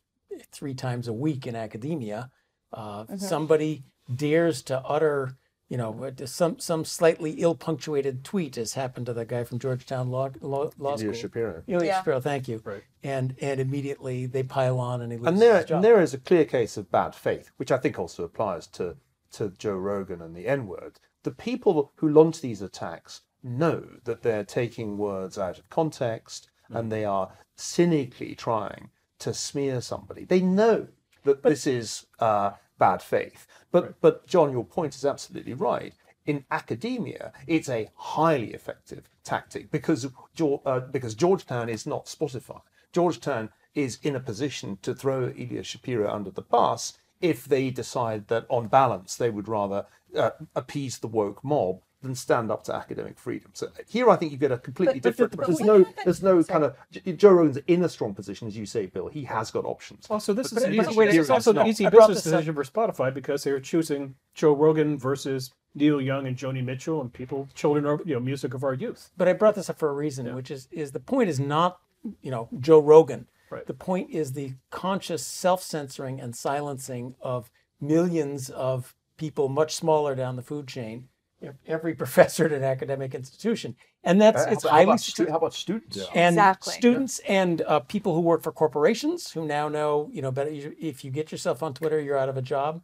[0.52, 2.30] three times a week in academia.
[2.72, 5.36] Uh, Somebody dares to utter.
[5.68, 10.10] You know, some some slightly ill punctuated tweet has happened to the guy from Georgetown
[10.10, 11.12] Law Law, Law Ilya School.
[11.12, 11.62] Shapiro.
[11.66, 11.98] Ilya Yeah.
[11.98, 12.60] Shapiro, thank you.
[12.64, 12.84] Right.
[13.02, 15.76] And and immediately they pile on and he loses And there, his job.
[15.76, 18.96] and there is a clear case of bad faith, which I think also applies to,
[19.32, 21.00] to Joe Rogan and the N word.
[21.24, 26.90] The people who launch these attacks know that they're taking words out of context and
[26.92, 30.24] they are cynically trying to smear somebody.
[30.24, 30.88] They know
[31.24, 33.46] that this is uh, bad faith.
[33.76, 35.92] But, but, John, your point is absolutely right.
[36.24, 40.06] In academia, it's a highly effective tactic because,
[40.40, 42.62] uh, because Georgetown is not Spotify.
[42.94, 48.28] Georgetown is in a position to throw Ilya Shapiro under the bus if they decide
[48.28, 49.84] that, on balance, they would rather
[50.16, 53.50] uh, appease the woke mob than stand up to academic freedom.
[53.52, 55.36] So uh, here, I think you get a completely But- but- different.
[55.36, 56.74] but there's no, there's no kind of
[57.18, 59.08] Joe Rogan's in a strong position, as you say, Bill.
[59.08, 60.06] He has got options.
[60.08, 62.26] Also, this But- is but an it- easy, wait, it's also an easy business this
[62.28, 67.00] up- decision for Spotify because they're choosing Joe Rogan versus Neil Young and Joni Mitchell
[67.02, 69.10] and people, children, are you know, music of our youth.
[69.16, 71.80] But I brought this up for a reason, which is is the point is not
[72.22, 73.26] you know Joe Rogan.
[73.50, 73.66] Right.
[73.66, 80.36] The point is the conscious self-censoring and silencing of millions of people much smaller down
[80.36, 81.08] the food chain.
[81.42, 85.24] Ev- Every professor at an academic institution, and that's How it's how highly about, stu-
[85.24, 86.72] stu- how about students and Exactly.
[86.74, 91.04] students and uh, people who work for corporations who now know you know better if
[91.04, 92.82] you get yourself on Twitter you're out of a job.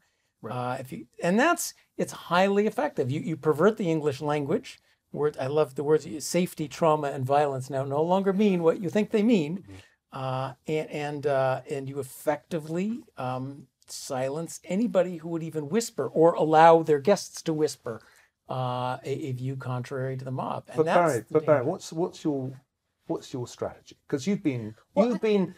[0.51, 3.11] Uh, if you and that's it's highly effective.
[3.11, 4.81] You you pervert the English language.
[5.13, 8.89] Word I love the words safety, trauma, and violence now no longer mean what you
[8.91, 9.65] think they mean,
[10.13, 16.33] uh, and and uh, and you effectively um, silence anybody who would even whisper or
[16.35, 18.01] allow their guests to whisper
[18.53, 20.65] uh, a, a view contrary to the mob.
[20.69, 22.53] And But that's Bari, but Bari, what's what's your
[23.07, 23.97] what's your strategy?
[24.07, 25.55] Because you've been you've been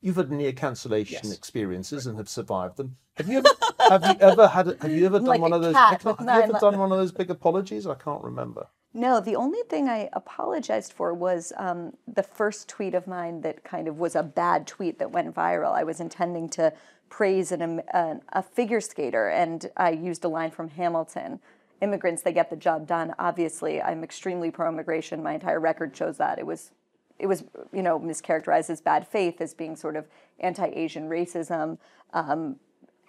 [0.00, 1.36] you've had near cancellation Yes.
[1.36, 2.96] experiences and have survived them.
[3.16, 3.48] Have you ever
[3.90, 5.74] have you ever had have you ever done Like one a of those?
[5.74, 7.86] cat I can't- with have you ever li- done one of those big apologies?
[7.86, 8.68] I can't remember.
[8.94, 13.62] No, the only thing I apologized for was um, the first tweet of mine that
[13.62, 15.72] kind of was a bad tweet that went viral.
[15.74, 16.72] I was intending to
[17.10, 21.40] praise an, am- an, a figure skater, and I used a line from Hamilton.
[21.80, 23.14] Immigrants, they get the job done.
[23.18, 25.22] Obviously, I'm extremely pro-immigration.
[25.22, 26.38] My entire record shows that.
[26.38, 26.70] It was,
[27.18, 30.06] it was, you know, mischaracterized as bad faith, as being sort of
[30.40, 31.78] anti-Asian racism.
[32.12, 32.56] Um,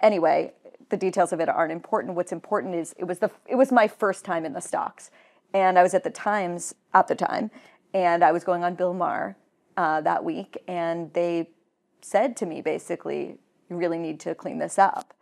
[0.01, 0.53] anyway,
[0.89, 2.15] the details of it aren't important.
[2.15, 5.11] What's important is it was the it was my first time in the stocks,
[5.53, 7.51] and I was at the Times at the time,
[7.93, 9.37] and I was going on Bill Maher
[9.75, 11.49] uh, that week, and they
[12.01, 13.37] said to me basically,
[13.69, 15.13] "You really need to clean this up."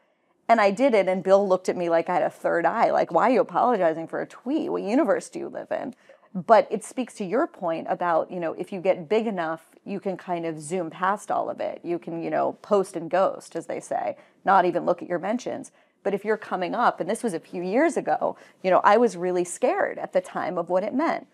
[0.48, 2.92] And I did it, and Bill looked at me like I had a third eye.
[2.92, 4.72] Like, why are you apologizing for a tweet?
[4.72, 5.96] What universe do you live in?
[6.36, 10.00] But it speaks to your point about, you know, if you get big enough, you
[10.00, 11.80] can kind of zoom past all of it.
[11.84, 15.18] You can, you know, post and ghost, as they say, not even look at your
[15.18, 15.72] mentions.
[16.04, 18.98] But if you're coming up, and this was a few years ago, you know, I
[18.98, 21.26] was really scared at the time of what it meant.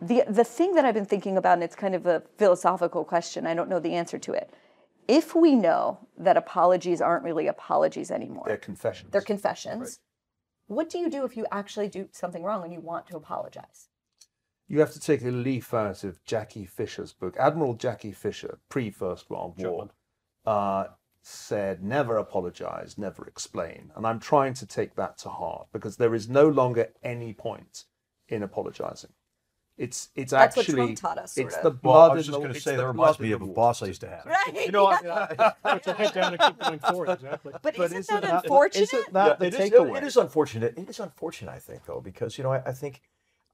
[0.00, 3.46] The, the thing that I've been thinking about, and it's kind of a philosophical question,
[3.46, 4.52] I don't know the answer to it
[5.08, 9.10] if we know that apologies aren't really apologies anymore, They're confessions.
[9.10, 10.00] they're confessions,
[10.66, 13.88] what do you do if you actually do something wrong and you want to apologize?
[14.68, 17.36] You have to take a leaf out of Jackie Fisher's book.
[17.38, 19.88] Admiral Jackie Fisher, pre First World War,
[20.44, 20.88] uh,
[21.22, 23.90] said, Never apologize, never explain.
[23.96, 27.84] And I'm trying to take that to heart because there is no longer any point
[28.28, 29.10] in apologizing.
[29.78, 31.62] It's it's That's what actually Trump taught us, it's of.
[31.62, 32.10] the Well, blood.
[32.10, 34.00] I was just going to say the that reminds me of a boss I used
[34.00, 34.26] to have.
[34.26, 34.66] Right.
[34.66, 37.10] You know, I mean, I- Put your head down and keep going forward.
[37.10, 37.52] Exactly.
[37.52, 38.82] but, but isn't, isn't that that- unfortunate?
[38.82, 39.96] isn't that the it is, takeaway?
[39.98, 40.74] it is unfortunate.
[40.76, 43.02] It is unfortunate, I think, though, because you know, I, I think,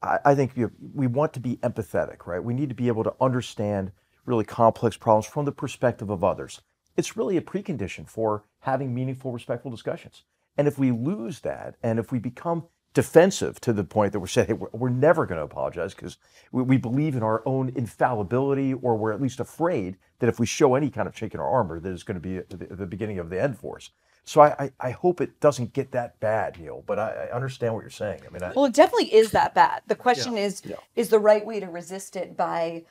[0.03, 2.43] I, I think you we want to be empathetic, right?
[2.43, 3.93] We need to be able to understand
[4.25, 6.63] really complex problems from the perspective of others.
[6.97, 10.25] It's really a precondition for having meaningful, respectful discussions.
[10.57, 14.27] And if we lose that, and if we become defensive to the point that we're
[14.27, 16.17] saying hey, we're, we're never going to apologize because
[16.53, 20.47] we, we believe in our own infallibility, or we're at least afraid that if we
[20.47, 22.87] show any kind of chink in our armor, that it's going to be the, the
[22.87, 23.91] beginning of the end for us.
[24.25, 26.83] So I, I, I hope it doesn't get that bad, Niall.
[26.87, 28.23] But I, I understand what you're saying.
[28.27, 29.83] I mean, I, Well, it definitely is that bad.
[29.87, 30.63] The question is,
[30.97, 32.85] is the right way to resist it by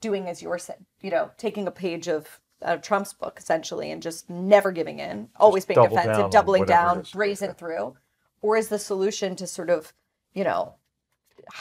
[0.00, 4.02] doing as you're said, you know, taking a page of uh, Trump's book essentially and
[4.02, 7.10] just never giving in, always being double down defensive, doubling down, is.
[7.10, 7.96] brazen through,
[8.42, 9.92] or is the solution to sort of,
[10.34, 10.74] you know,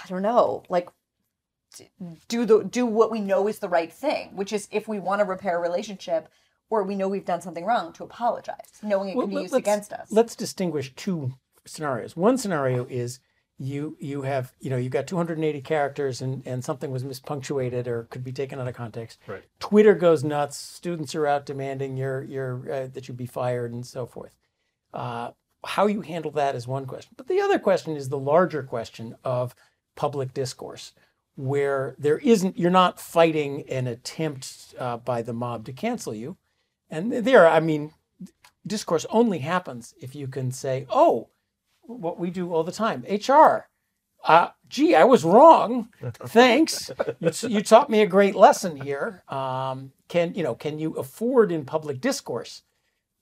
[0.04, 0.90] I don't know, like
[2.28, 5.20] do the do what we know is the right thing, which is if we want
[5.20, 6.28] to repair a relationship
[6.70, 9.42] or we know we've done something wrong, to apologize, knowing it Well, can be let-
[9.44, 10.12] used let's- against us.
[10.12, 11.34] Let's distinguish two
[11.66, 12.16] scenarios.
[12.18, 13.20] One scenario is
[13.62, 18.04] you you have you know you've got 280 characters and and something was mispunctuated or
[18.06, 19.20] could be taken out of context.
[19.28, 19.44] Right.
[19.60, 20.58] Twitter goes nuts.
[20.58, 24.36] Students are out demanding your your uh, that you be fired and so forth.
[24.94, 25.32] Uh,
[25.66, 29.16] how you handle that is one question, but the other question is the larger question
[29.24, 29.56] of
[29.96, 30.94] public discourse,
[31.36, 36.38] where there isn't you're not fighting an attempt uh, by the mob to cancel you,
[36.90, 37.94] and there I mean
[38.66, 41.30] discourse only happens if you can say, "Oh,
[41.90, 43.68] what we do all the time, HR.
[44.24, 45.90] Uh, gee, I was wrong.
[46.28, 46.92] Thanks.
[47.20, 49.24] you, you taught me a great lesson here.
[49.30, 50.56] Um, can you know?
[50.56, 52.64] Can you afford in public discourse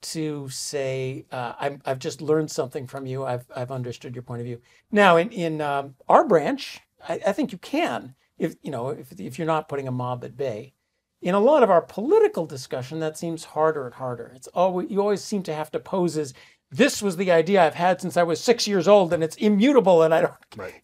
[0.01, 3.25] to say, uh, I'm, "I've just learned something from you.
[3.25, 7.31] I've I've understood your point of view." Now, in in um, our branch, I, I
[7.31, 10.73] think you can, if you know, if if you're not putting a mob at bay
[11.21, 14.31] in a lot of our political discussion, that seems harder and harder.
[14.35, 16.33] It's always you always seem to have to pose as
[16.69, 20.03] this was the idea I've had since I was six years old, and it's immutable,
[20.03, 20.33] and I don't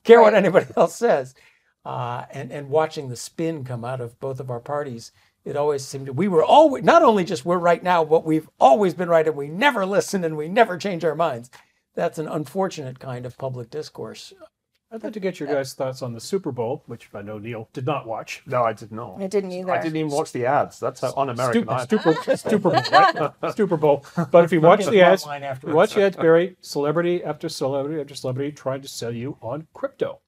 [0.04, 1.36] care what anybody else says.
[1.86, 5.12] Uh, and and watching the spin come out of both of our parties,
[5.46, 8.50] it always seemed to, we were always not only just we're right now, but we've
[8.60, 11.50] always been right, and we never listen and we never change our minds.
[11.96, 14.34] That's an unfortunate kind of public discourse.
[14.92, 17.68] I'd like to get your guys' thoughts on the Super Bowl, which I know Niall
[17.74, 18.44] did not watch.
[18.46, 19.20] No, I did not.
[19.20, 19.72] I didn't either.
[19.72, 20.80] I didn't even watch the ads.
[20.80, 21.86] That's how un-American I am.
[21.88, 23.34] Stupid, stupid, stupid Bowl, right?
[23.52, 24.06] Stupid Bowl.
[24.30, 25.76] But if you watch the the ads, line you afterwards.
[25.76, 30.20] watch the ads, Bari, celebrity after celebrity after celebrity trying to sell you on crypto.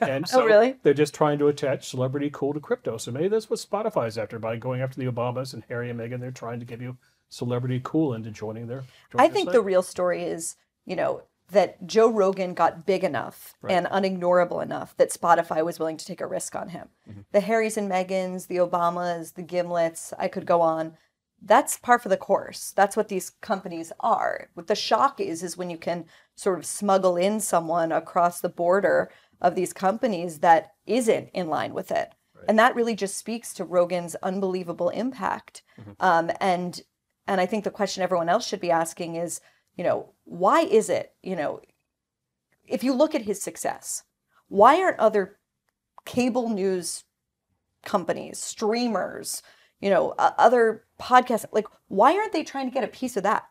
[0.00, 0.76] And oh, so really?
[0.82, 2.96] they're just trying to attach celebrity cool to crypto.
[2.96, 6.20] So maybe that's what Spotify's after by going after the Obamas and Harry and Meghan.
[6.20, 6.96] They're trying to give you
[7.28, 8.84] celebrity cool into joining their.
[9.16, 13.86] I think the real story is, you know, that Joe Rogan got big enough and
[13.86, 16.88] unignorable enough that Spotify was willing to take a risk on him.
[17.08, 17.20] Mm-hmm.
[17.32, 20.94] The Harrys and Meghans, the Obamas, the Gimlets, I could go on.
[21.40, 22.72] That's par for the course.
[22.74, 24.48] That's what these companies are.
[24.54, 28.48] What the shock is, is when you can sort of smuggle in someone across the
[28.48, 29.10] border
[29.40, 32.12] of these companies that isn't in line with it.
[32.48, 35.62] And that really just speaks to Rogan's unbelievable impact.
[36.00, 36.80] Um, and
[37.26, 39.40] and I think the question everyone else should be asking is,
[39.76, 41.60] you know, why is it, you know,
[42.68, 44.04] if you look at his success,
[44.48, 45.38] why aren't other
[46.04, 47.02] cable news
[47.84, 49.42] companies, streamers,
[49.80, 53.24] you know, uh, other podcasts, like, why aren't they trying to get a piece of
[53.24, 53.44] that?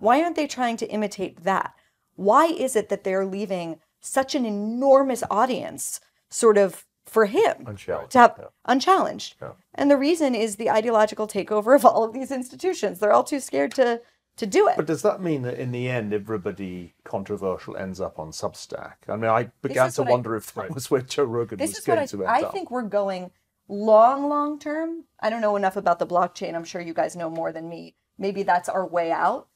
[0.00, 1.72] Why aren't they trying to imitate that?
[2.16, 6.00] why is it that they're leaving such an enormous audience
[6.30, 8.44] sort of for him Unchallenged, to have yeah.
[8.64, 9.36] unchallenged?
[9.74, 12.98] And the reason is the ideological takeover of all of these institutions.
[12.98, 14.00] They're all too scared to
[14.36, 14.74] to do it.
[14.76, 18.94] But does that mean that in the end, everybody controversial ends up on Substack?
[19.08, 21.70] I mean, I began to what I- wonder if that was where Joe Rogan this
[21.70, 22.48] was is what going I, to end I up.
[22.48, 23.30] I think we're going
[23.68, 25.04] long, long term.
[25.20, 26.54] I don't know enough about the blockchain.
[26.54, 27.94] I'm sure you guys know more than me.
[28.18, 29.46] Maybe that's our way out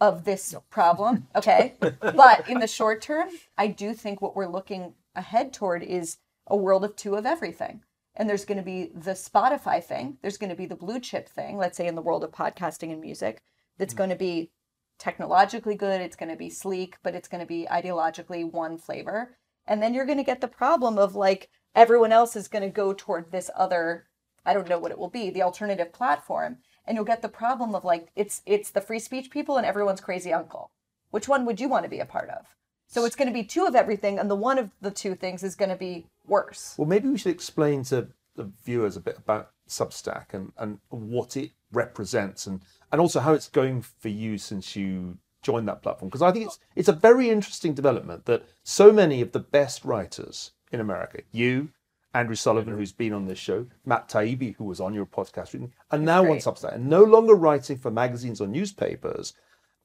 [0.00, 1.28] of this problem.
[1.34, 1.74] Okay.
[1.80, 6.56] but in the short term, I do think what we're looking ahead toward is a
[6.56, 7.82] world of two of everything.
[8.14, 11.28] And there's going to be the Spotify thing, there's going to be the blue chip
[11.28, 13.42] thing, let's say in the world of podcasting and music,
[13.78, 13.98] that's mm-hmm.
[13.98, 14.50] going to be
[14.98, 19.36] technologically good, it's going to be sleek, but it's going to be ideologically one flavor.
[19.66, 22.68] And then you're going to get the problem of like everyone else is going to
[22.68, 24.06] go toward this other
[24.44, 27.74] I don't know what it will be, the alternative platform, and you'll get the problem
[27.74, 30.70] of like it's it's the free speech people and everyone's crazy uncle.
[31.10, 32.46] Which one would you want to be a part of?
[32.88, 35.42] So it's going to be two of everything and the one of the two things
[35.42, 36.74] is going to be worse.
[36.76, 41.36] Well, maybe we should explain to the viewers a bit about Substack and, and what
[41.36, 42.60] it represents and,
[42.90, 46.08] and also how it's going for you since you joined that platform.
[46.08, 49.84] Because I think it's it's a very interesting development that so many of the best
[49.84, 51.70] writers in America, you,
[52.14, 55.62] Andrew Sullivan, who's been on this show, Matt Taibbi, who was on your podcast, with
[55.62, 56.38] me, are now on.
[56.38, 59.32] Substack and no longer writing for magazines or newspapers.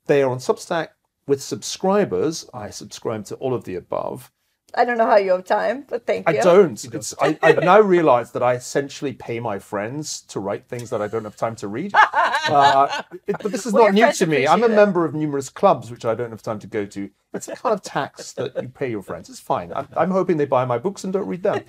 [0.07, 0.89] They are on Substack
[1.25, 2.49] with subscribers.
[2.53, 4.31] I subscribe to all of the above.
[4.77, 6.37] I don't know how you have time, but thank you.
[6.39, 6.83] I don't.
[6.93, 11.01] It's, I, I've now realized that I essentially pay my friends to write things that
[11.01, 11.93] I don't have time to read.
[12.47, 14.47] Uh, it- but this is Well, not new to me.
[14.47, 14.71] I'm a it.
[14.71, 17.09] member of numerous clubs which I don't have time to go to.
[17.33, 19.29] It's a kind of tax that you pay your friends.
[19.29, 19.73] It's fine.
[19.75, 21.61] I'm, I'm hoping they buy my books and don't read them.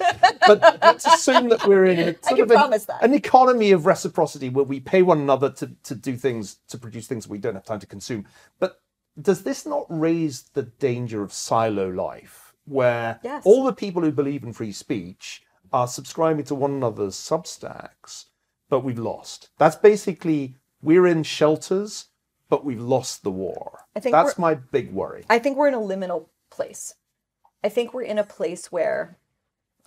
[0.46, 3.02] But let's assume that we're in a, sort can of an, promise that.
[3.02, 7.08] an economy of reciprocity where we pay one another to, to do things, to produce
[7.08, 8.24] things we don't have time to consume.
[8.60, 8.80] But
[9.20, 13.42] does this not raise the danger of silo life where Yes.
[13.44, 15.42] all the people who believe in free speech
[15.72, 18.26] are subscribing to one another's substacks,
[18.68, 19.50] but we've lost?
[19.58, 22.06] That's basically we're in shelters,
[22.48, 23.80] but we've lost the war.
[23.94, 25.24] I think that's my big worry.
[25.28, 26.94] I think we're in a liminal place.
[27.62, 29.18] I think we're in a place where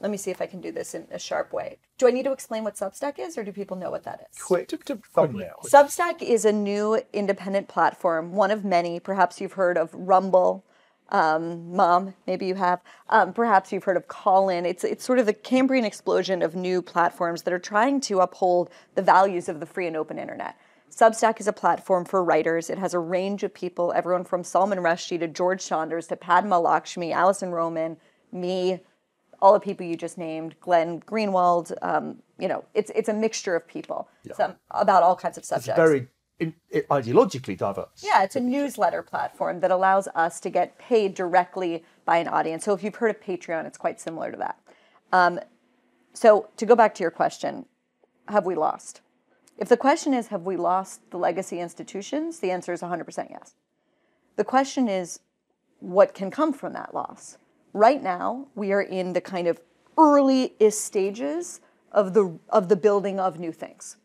[0.01, 1.77] let me see if I can do this in a sharp way.
[1.99, 4.41] Do I need to explain what Substack is or do people know what that is?
[4.41, 4.69] Quick
[5.13, 5.61] thumbnail.
[5.63, 8.99] Substack is a new independent platform, one of many.
[8.99, 10.65] Perhaps you've heard of Rumble,
[11.12, 12.14] um, Mom.
[12.26, 12.82] Maybe you have.
[13.09, 14.66] Um, perhaps you've heard of Callin.
[14.66, 18.70] It's it's sort of the Cambrian explosion of new platforms that are trying to uphold
[18.95, 20.57] the values of the free and open internet.
[20.89, 22.70] Substack is a platform for writers.
[22.70, 26.59] It has a range of people, everyone from Salman Rushdie to George Saunders to Padma
[26.59, 27.95] Lakshmi, Alison Roman,
[28.34, 28.82] me,
[29.41, 31.72] all the people you just named, Glenn Greenwald.
[31.82, 35.78] Um, you know, it's it's a mixture of people some, about all kinds of subjects.
[35.78, 36.07] Very
[36.41, 38.03] ideologically diverse.
[38.03, 42.65] Yeah, it's a newsletter platform that allows us to get paid directly by an audience.
[42.65, 44.59] So if you've heard of Patreon, it's quite similar to that.
[45.11, 45.39] Um,
[46.13, 47.65] so to go back to your question,
[48.27, 49.01] have we lost?
[49.57, 52.39] If the question is, have we lost the legacy institutions?
[52.39, 53.53] The answer is 100% yes.
[54.35, 55.19] The question is,
[55.79, 57.37] what can come from that loss?
[57.73, 59.59] Right now, we are in the kind of
[59.97, 61.61] earliest stages
[61.91, 63.97] of the of the building of new things.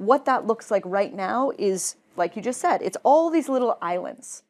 [0.00, 3.76] What that looks like right now is, like you just said, it's all these little
[3.82, 4.44] islands.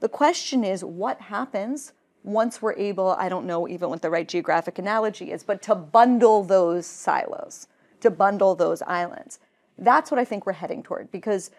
[0.00, 1.92] The question is, what happens
[2.24, 5.74] once we're able, I don't know even what the right geographic analogy is, but to
[5.74, 7.68] bundle those silos,
[8.00, 9.40] to bundle those islands.
[9.76, 11.50] That's what I think we're heading toward because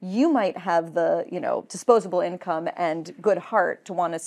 [0.00, 4.20] you might have the, you know, disposable income and good heart to want to,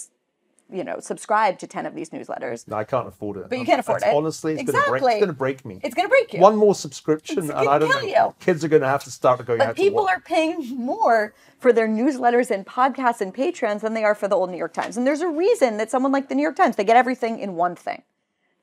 [0.71, 2.67] you know, subscribe to 10 of these newsletters.
[2.67, 3.49] No, I can't afford it.
[3.49, 4.13] But you um, can't afford it.
[4.13, 5.01] Honestly, it's going to break.
[5.01, 5.13] Exactly.
[5.13, 5.79] It's going to break me.
[5.83, 6.39] It's going to break you.
[6.39, 7.99] One more subscription, It's and I don't know.
[8.01, 8.35] you.
[8.39, 11.73] Kids are going to have to start going out But people are paying more for
[11.73, 14.97] their newsletters and podcasts and patrons than they are for the old New York Times.
[14.97, 17.55] And there's a reason that someone like the New York Times, they get everything in
[17.55, 18.03] one thing.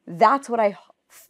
[0.07, 0.79] That's what I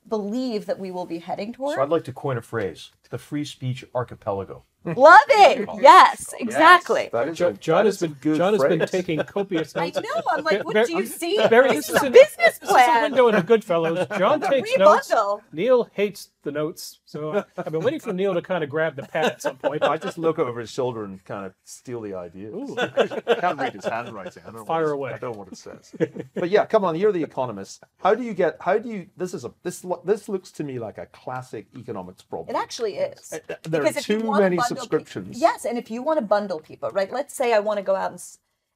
[0.09, 1.76] believe that we will be heading toward.
[1.76, 4.64] So I'd like to coin a phrase: the free speech archipelago.
[4.84, 5.68] Love it.
[5.80, 7.11] Yes, exactly.
[7.12, 9.74] That is Jo- a- John that has is been good John has been taking copious
[9.74, 9.96] notes.
[9.98, 10.14] I notes.
[10.14, 10.22] know.
[10.30, 11.44] I'm like, what Very- do you see?
[11.50, 14.07] Very, this this is a an- business This is a window into Goodfellows.
[14.16, 15.12] John takes notes.
[15.52, 19.02] Niall hates the notes, so I've been waiting for Niall to kind of grab the
[19.02, 19.82] pad at some point.
[19.82, 22.54] I just look over his shoulder and kind of steal the ideas.
[22.78, 24.44] I can't read his handwriting.
[24.44, 25.14] I don't know what Fire away.
[25.14, 25.92] I don't know what it says.
[26.34, 27.82] But yeah, come on, you're the economist.
[27.96, 28.57] How do you get?
[28.61, 29.09] How do you?
[29.16, 32.55] This is a this lo- this looks to me like a classic economics problem.
[32.55, 33.30] It actually is.
[33.30, 35.40] there are Because if you too many bundle pe- subscriptions.
[35.40, 37.11] yes, and if you want to bundle people, right?
[37.12, 38.22] Let's say I want to go out and,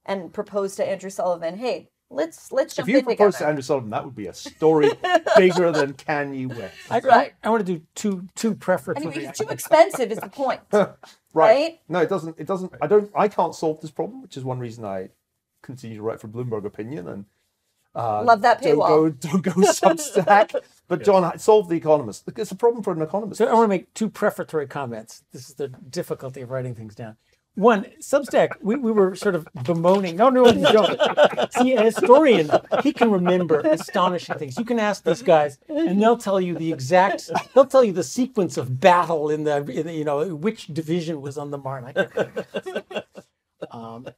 [0.07, 3.47] and propose to Andrew Sullivan, hey, let's let's jump If you in propose to.
[3.47, 4.91] Andrew Sullivan, that would be a story
[5.37, 6.75] bigger than Kanye West.
[6.91, 7.35] I, Right.
[7.45, 9.07] I, want to do two two preferences.
[9.07, 10.61] Anyway, it's too expensive is the point.
[11.33, 11.49] Right.
[11.55, 11.81] Right?
[11.89, 12.37] No, it doesn't.
[12.41, 12.73] It doesn't.
[12.83, 13.09] I don't.
[13.14, 15.11] I can't solve this problem, which is one reason I
[15.62, 17.25] continue to write for Bloomberg Opinion and
[17.95, 20.57] uh, Love that don't go don't go Substack.
[20.91, 22.24] But John, solve the Economist.
[22.36, 23.38] It's a problem for an economist.
[23.38, 25.22] So I want to make two prefatory comments.
[25.32, 27.16] This is the difficulty of writing things down.
[27.55, 30.16] One, Substack, we, we were sort of bemoaning.
[30.16, 31.53] No, no, no, don't.
[31.53, 32.51] See, a historian,
[32.82, 34.59] he can remember astonishing things.
[34.59, 38.03] You can ask these guys, and they'll tell you the exact, they'll tell you the
[38.03, 41.84] sequence of battle in the, in the you know, which division was on the Marne.
[41.84, 43.05] I can't remember.
[43.70, 44.09] Um,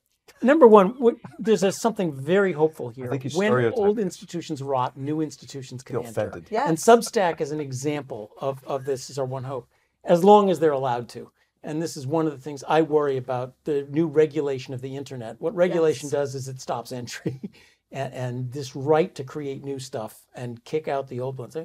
[0.43, 3.09] number one, what, there's a, something very hopeful here.
[3.11, 3.85] think When stereotyping.
[3.85, 6.21] old institutions rot, new institutions can Feel enter.
[6.29, 6.47] offended.
[6.51, 6.69] Yes.
[6.69, 9.69] And Substack is an example of, of this is our one hope,
[10.05, 11.31] as long as they're allowed to.
[11.65, 14.97] And this is one of the things I worry about the new regulation of the
[14.97, 15.41] internet.
[15.41, 16.13] What regulation Yes.
[16.13, 17.41] does is it stops entry
[17.93, 21.57] and, and this right to create new stuff and kick out the old ones.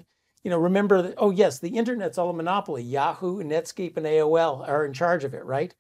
[0.43, 2.83] You know, remember that, oh, yes, the internet's all a monopoly.
[2.83, 5.73] Yahoo, Netscape, and AOL are in charge of it, right?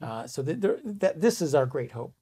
[0.00, 2.14] Uh, so that, there- that this is our great hope.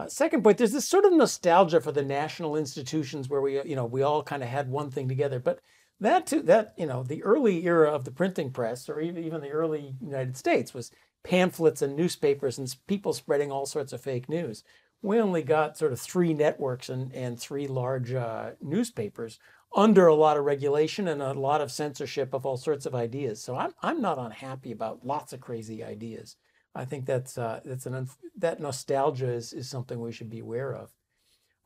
[0.00, 3.76] Uh, second point, there's this sort of nostalgia for the national institutions where we, you
[3.76, 5.38] know, we all kind of had one thing together.
[5.38, 5.60] But
[6.00, 9.42] that too, that you know, the early era of the printing press, or even even
[9.42, 10.90] the early United States, was
[11.22, 14.64] pamphlets and newspapers and people spreading all sorts of fake news.
[15.02, 19.38] We only got sort of three networks and and three large uh, newspapers
[19.76, 23.42] under a lot of regulation and a lot of censorship of all sorts of ideas.
[23.42, 26.36] So I'm I'm not unhappy about lots of crazy ideas.
[26.74, 30.40] I think that's uh, that's an unf- that nostalgia is, is something we should be
[30.40, 30.90] aware of.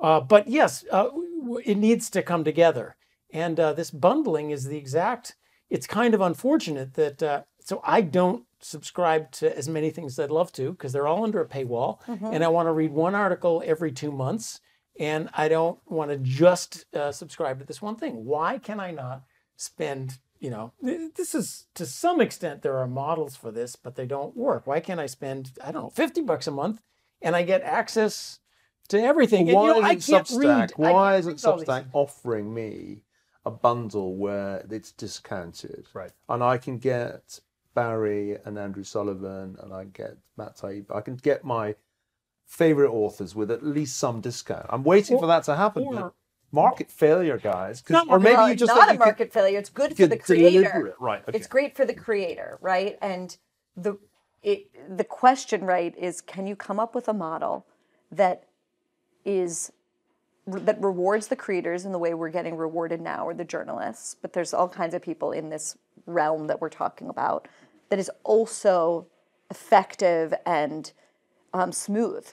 [0.00, 1.08] Uh, but yes, uh,
[1.64, 2.96] it needs to come together,
[3.32, 5.36] and uh, this bundling is the exact.
[5.70, 10.24] It's kind of unfortunate that uh, so I don't subscribe to as many things as
[10.24, 11.98] I'd love to because they're all under a paywall,
[12.32, 14.60] and I want to read one article every two months,
[14.98, 18.24] and I don't want to just uh, subscribe to this one thing.
[18.24, 19.22] Why can I not
[19.56, 20.18] spend?
[20.44, 24.36] You know, this is to some extent there are models for this, but they don't
[24.36, 24.66] work.
[24.66, 26.82] Why can't I spend I don't know fifty bucks a month
[27.22, 28.40] and I get access
[28.88, 29.48] to everything?
[29.48, 30.58] And, Why you know, isn't can't Substack?
[30.60, 30.72] read.
[30.76, 33.04] Why isn't read all these Substack offering me
[33.46, 35.86] a bundle where it's discounted?
[35.94, 36.12] Right.
[36.28, 37.40] And I can get
[37.72, 40.94] Bari and Andrew Sullivan, and I get Matt Taib.
[40.94, 41.74] I can get my
[42.44, 44.66] favorite authors with at least some discount.
[44.68, 45.86] I'm waiting for that to happen.
[45.90, 46.12] but or-
[46.54, 47.82] market failure, guys.
[47.90, 49.58] Not or maybe Well, you just not a you could- market failure.
[49.58, 50.94] It's good for the creator.
[50.98, 51.36] Right, okay.
[51.36, 52.96] It's great for the creator, right?
[53.02, 53.36] And
[53.76, 53.98] the
[54.42, 57.66] it the question, right, is can you come up with a model
[58.12, 58.44] that
[59.24, 59.72] is
[60.46, 64.34] that rewards the creators in the way we're getting rewarded now, or the journalists, but
[64.34, 65.76] there's all kinds of people in this
[66.06, 67.48] realm that we're talking about
[67.88, 69.06] that is also
[69.50, 70.92] effective and
[71.54, 72.26] um, smooth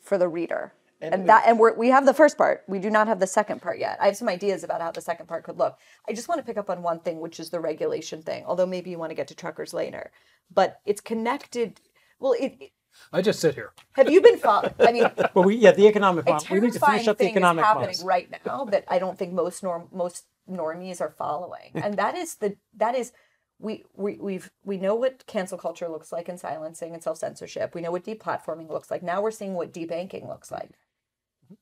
[0.00, 0.72] for the reader.
[1.00, 2.64] And, that, and we're, we have the first part.
[2.66, 3.98] We do not have the second part yet.
[4.00, 5.78] I have some ideas about how the second part could look.
[6.08, 8.44] I just want to pick up on one thing, which is the regulation thing.
[8.46, 10.10] Although maybe you want to get to truckers later,
[10.52, 11.80] but it's connected.
[12.18, 12.72] Well, it, it-
[13.12, 13.70] I just sit here.
[13.92, 14.74] have you been following?
[14.80, 16.46] I mean, But we, yeah, the economic model.
[16.50, 18.04] We need to finish up the economic happening models.
[18.04, 22.36] right now that I don't think most norm most normies are following, and that is
[22.36, 23.12] the that is
[23.60, 27.72] we we we've we know what cancel culture looks like and silencing and self censorship.
[27.74, 29.02] We know what deplatforming looks like.
[29.04, 30.70] Now we're seeing what debanking looks like,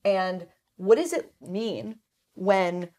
[0.05, 1.97] and what does it mean
[2.34, 2.91] when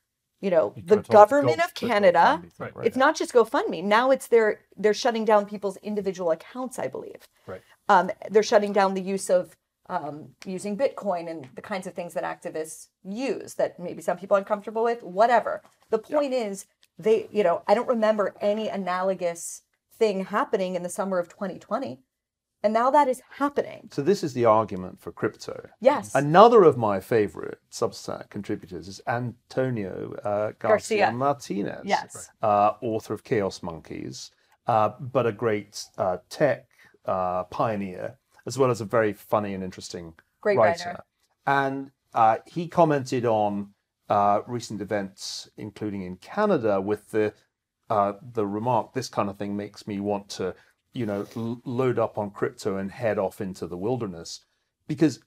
[0.42, 2.42] you know the government Go- of Canada?
[2.42, 2.88] GoFundMe thing, right?
[2.88, 3.84] It's not just GoFundMe.
[3.84, 6.80] Now it's they're they're shutting down people's individual accounts.
[6.80, 7.28] I believe.
[7.46, 7.62] Right.
[7.90, 9.56] Um, they're shutting down the use of
[9.90, 14.36] um, using Bitcoin and the kinds of things that activists use that maybe some people
[14.36, 15.02] are uncomfortable with.
[15.04, 15.62] Whatever.
[15.90, 16.66] The point is,
[17.00, 19.62] they you know I don't remember any analogous
[19.98, 22.00] thing happening in the summer of 2020,
[22.68, 23.88] and now that is happening.
[23.94, 25.70] So this is the argument for crypto.
[25.80, 26.14] Yes.
[26.14, 31.12] Another of my favorite Substack contributors is Antonio uh, Garcia, Garcia.
[31.14, 32.30] Martinez, Yes.
[32.42, 34.32] uh, author of Chaos Monkeys,
[34.68, 36.68] uh, but a great uh, tech
[37.06, 40.90] uh, pioneer, as well as a very funny and interesting Great writer.
[40.90, 41.04] writer.
[41.46, 43.70] And uh, he commented on
[44.10, 47.34] uh, recent events, including in Canada, with the
[47.90, 50.54] uh, the remark, "This kind of thing makes me want to,
[50.94, 54.46] you know, l- load up on crypto and head off into the wilderness,"
[54.88, 55.20] because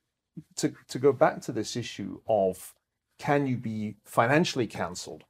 [0.57, 2.75] to to go back to this issue of
[3.19, 5.25] can you be financially cancelled?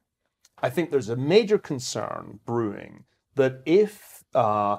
[0.61, 3.03] I think there's a major concern brewing
[3.35, 4.77] that if uh,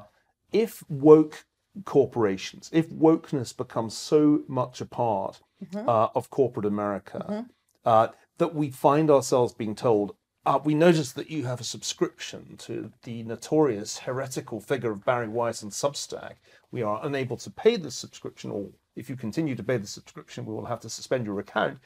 [0.53, 1.45] if woke
[1.85, 5.41] corporations, if wokeness becomes so much a part
[5.89, 7.47] uh, of corporate America,
[7.85, 10.15] uh, that we find ourselves being told,
[10.45, 15.29] uh, we notice that you have a subscription to the notorious heretical figure of Bari
[15.29, 16.35] Weiss and Substack.
[16.71, 20.45] We are unable to pay the subscription, or if you continue to pay the subscription,
[20.45, 21.79] we will have to suspend your account.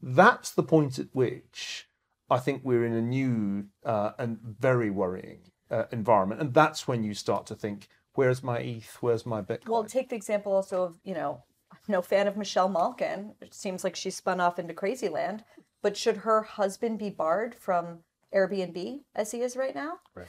[0.00, 1.88] That's the point at which
[2.30, 5.40] I think we're in a new uh, and very worrying
[5.70, 6.40] uh, environment.
[6.40, 8.96] And that's when you start to think, where's my ETH?
[9.00, 9.68] Where's my Bitcoin?
[9.68, 11.42] Well, take the example also of you know
[11.88, 13.34] no fan of Michelle Malkin.
[13.40, 15.44] It seems like she's spun off into crazy land.
[15.84, 17.98] But should her husband be barred from
[18.34, 19.98] Airbnb as he is right now?
[20.14, 20.26] Right.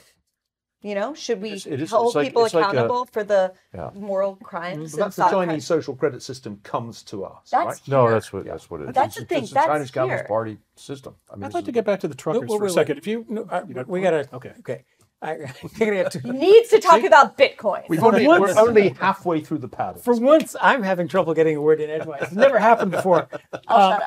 [0.82, 3.24] You know, should we is- it is- hold like- people it's like a- accountable for
[3.24, 3.90] the Yeah.
[3.94, 4.92] moral crimes?
[4.92, 5.66] But that's the Chinese crimes?
[5.66, 7.88] social credit system comes to us, That's right?
[7.88, 8.94] No, that's what that's what it is.
[8.94, 10.28] That's It's- the it's thing, the that's Chinese Communist here.
[10.28, 11.16] Party system.
[11.30, 12.96] I mean, I'd like to get back to the truckers Wait, for a second.
[12.96, 12.98] wait.
[12.98, 14.28] If you, No, I, got- we gotta.
[14.34, 14.52] Okay.
[14.58, 14.84] Okay.
[15.22, 15.46] I, I
[15.78, 16.20] gotta.
[16.20, 17.82] He needs to talk about Bitcoin.
[17.88, 20.00] We've only, once- we're only halfway through the paddle.
[20.00, 22.22] For once, I'm having trouble getting a word in edgewise.
[22.22, 23.28] It's never happened before.
[23.68, 23.98] Uh,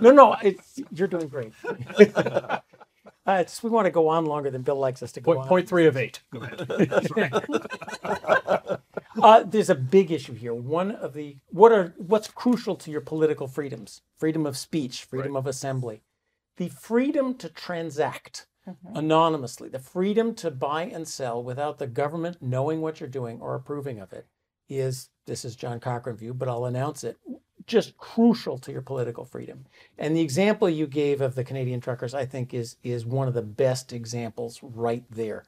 [0.00, 1.52] No, no, it's, you're doing great.
[2.16, 2.58] uh,
[3.26, 5.48] it's, we want to go on longer than Bill likes us to go point, on.
[5.48, 6.20] point three of eight.
[6.32, 7.50] Go ahead.
[9.22, 10.54] Uh, there's a big issue here.
[10.54, 15.34] One of the what are what's crucial to your political freedoms: freedom of speech, freedom
[15.36, 16.02] of assembly,
[16.56, 18.46] the freedom to transact
[18.94, 23.54] anonymously, the freedom to buy and sell without the government knowing what you're doing or
[23.54, 24.26] approving of it
[24.68, 27.18] is this is John Cochrane view, but I'll announce it
[27.66, 29.66] just crucial to your political freedom.
[29.96, 33.34] And the example you gave of the Canadian truckers, I think, is is one of
[33.34, 35.44] the best examples right there.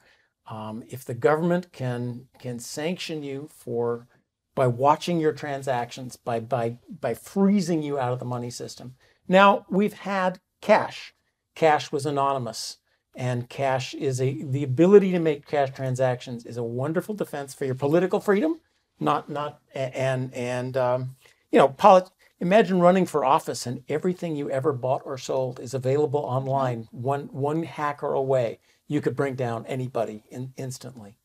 [0.47, 4.07] Um, if the government can can sanction you for
[4.55, 8.95] by watching your transactions, by by by freezing you out of the money system.
[9.27, 11.13] Now we've had cash.
[11.55, 12.77] Cash was anonymous,
[13.15, 17.65] and cash is a the ability to make cash transactions is a wonderful defense for
[17.65, 18.59] your political freedom.
[18.99, 21.15] Not not and and um,
[21.51, 22.11] you know polit-
[22.43, 27.29] Imagine running for office and everything you ever bought or sold is available online, one
[27.31, 28.59] one hacker away.
[28.85, 31.15] You could bring down anybody in, instantly.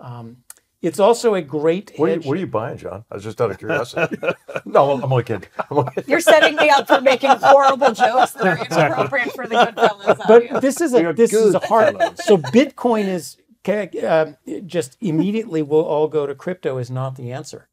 [0.00, 0.43] Um,
[0.84, 3.04] it's also a great What are, you, what are you buying, John?
[3.10, 4.16] I was just out of curiosity.
[4.64, 5.48] no, I'm only kidding.
[5.58, 6.10] I'm only kidding.
[6.10, 10.20] You're setting me up for making horrible jokes that are inappropriate for the good fellas.
[10.28, 11.96] but this is a are this is a hard.
[11.96, 12.24] fellows.
[12.24, 14.32] So Bitcoin is uh,
[14.66, 17.68] just immediately we'll all go to crypto is not the answer.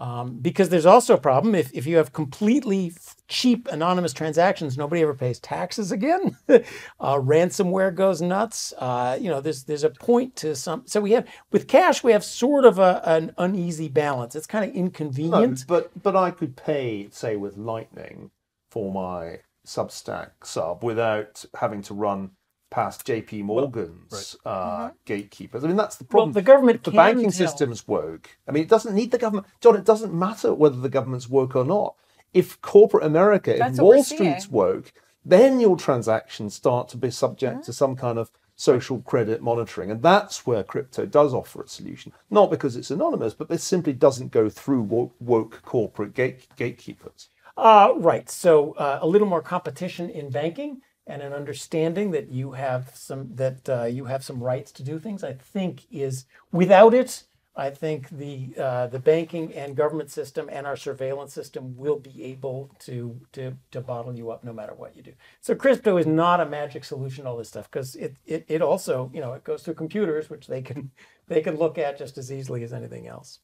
[0.00, 4.76] Um, because there's also a problem if, if you have completely f- cheap anonymous transactions,
[4.76, 6.36] nobody ever pays taxes again.
[6.48, 6.60] uh,
[7.00, 8.72] ransomware goes nuts.
[8.78, 10.82] Uh, you know, there's there's a point to some.
[10.86, 14.34] So we have with cash, we have sort of a, an uneasy balance.
[14.36, 15.64] It's kind of No, inconvenient.
[15.66, 18.30] but but I could pay, say, with Lightning
[18.70, 22.30] for my Substack sub without having to run
[22.70, 23.42] past J.P.
[23.44, 25.62] Morgan's uh, gatekeepers.
[25.64, 26.32] I mean, that's the Well, problem.
[26.32, 27.46] the government the banking tell.
[27.46, 28.36] system's woke.
[28.48, 29.76] I mean, it doesn't need the government, John.
[29.76, 31.94] It doesn't matter whether the government's woke or not.
[32.34, 34.92] If corporate America, That's if Wall Street's woke,
[35.24, 40.02] then your transactions start to be subject to some kind of social credit monitoring, and
[40.02, 42.12] that's where crypto does offer a solution.
[42.30, 47.28] Not because it's anonymous, but it simply doesn't go through woke, woke corporate gate, gatekeepers.
[47.56, 48.28] Uh, right.
[48.28, 53.34] So uh, a little more competition in banking and an understanding that you have some
[53.34, 55.22] that uh, you have some rights to do things.
[55.22, 57.24] I think is without it.
[57.56, 62.24] I think the uh, the banking and government system and our surveillance system will be
[62.24, 65.12] able to to to bottle you up no matter what you do.
[65.42, 67.24] So crypto is not a magic solution.
[67.24, 70.30] to All this stuff because it, it it also you know it goes through computers
[70.30, 70.92] which they can
[71.28, 73.40] they can look at just as easily as anything else.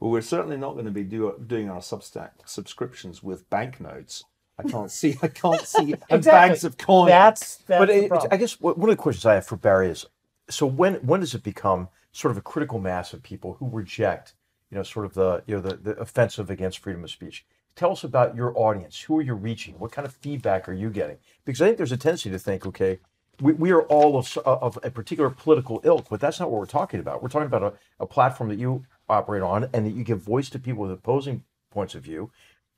[0.00, 4.24] Well, we're certainly not going to be do, doing our Substack subscriptions with banknotes.
[4.58, 5.18] I can't see.
[5.22, 6.48] I can't see Exactly.
[6.50, 7.10] bags of coins.
[7.10, 8.12] That's that's but it.
[8.30, 10.06] I guess one one of the questions I have for Bari is,
[10.50, 14.34] so when when does it become sort of a critical mass of people who reject,
[14.70, 17.44] you know, sort of the you know the, the offensive against freedom of speech?
[17.74, 19.00] Tell us about your audience.
[19.00, 19.78] Who are you reaching?
[19.78, 21.16] What kind of feedback are you getting?
[21.44, 22.98] Because I think there's a tendency to think, okay,
[23.40, 26.66] we, we are all of, of a particular political ilk, but that's not what we're
[26.66, 27.22] talking about.
[27.22, 30.50] We're talking about a, a platform that you operate on and that you give voice
[30.50, 32.30] to people with opposing points of view.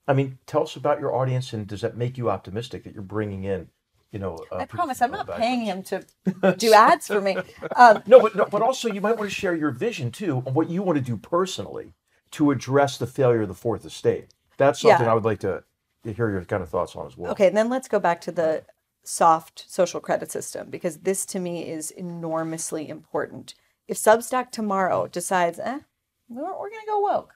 [0.06, 3.02] I mean, tell us about your audience, and does that make you optimistic that you're
[3.02, 3.68] bringing in,
[4.14, 4.38] you know?
[4.52, 6.06] uh, I promise I'm not paying him to
[6.56, 7.36] do ads for me.
[7.76, 10.54] Um, No, but no, but also you might want to share your vision too on
[10.54, 11.92] what you want to do personally
[12.30, 14.32] to address the failure of the fourth estate.
[14.56, 15.10] That's something Yeah.
[15.10, 15.64] I would like to
[16.04, 17.32] hear your kind of thoughts on as well.
[17.32, 18.64] Okay, and then let's go back to the
[19.02, 23.54] soft social credit system because this to me is enormously important.
[23.88, 25.80] If Substack tomorrow decides, eh,
[26.28, 27.34] we're, we're going to go woke,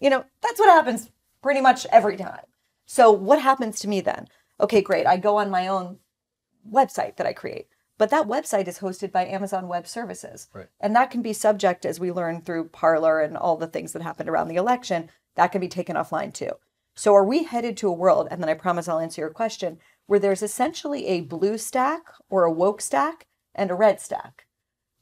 [0.00, 1.10] you know, that's what happens
[1.42, 2.46] pretty much every time.
[2.86, 4.28] So what happens to me then?
[4.60, 5.06] Okay, great.
[5.06, 5.98] I go on my own
[6.70, 7.66] website that I create,
[7.98, 10.48] but that website is hosted by Amazon Web Services.
[10.52, 10.68] Right.
[10.80, 14.02] And that can be subject, as we learned through Parler and all the things that
[14.02, 16.52] happened around the election, that can be taken offline too.
[16.94, 19.78] So are we headed to a world, and then I promise I'll answer your question,
[20.06, 24.46] where there's essentially a blue stack or a woke stack and a red stack?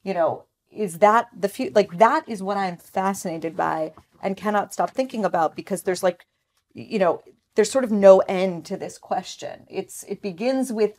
[0.03, 3.93] You know, is that the few like that is what I'm fascinated by
[4.23, 6.25] and cannot stop thinking about because there's like
[6.75, 7.23] you know,
[7.55, 9.67] there's sort of no end to this question.
[9.69, 10.99] It's it begins with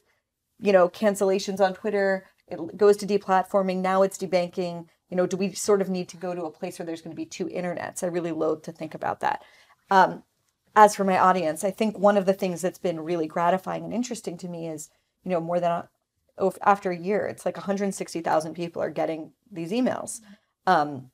[0.64, 4.88] you know, cancellations on Twitter, it goes to deplatforming, now it's debanking.
[5.10, 7.12] You know, do we sort of need to go to a place where there's going
[7.12, 8.02] to be two internets?
[8.02, 9.44] I really loathe to think about that.
[9.92, 10.24] Um,
[10.76, 13.94] as for my audience, I think one of the things that's been really gratifying and
[13.94, 14.90] interesting to me is,
[15.24, 15.90] you know, more than a,
[16.38, 20.22] oh, after a year, it's like 160,000 people are getting these emails.
[20.66, 21.12] Um,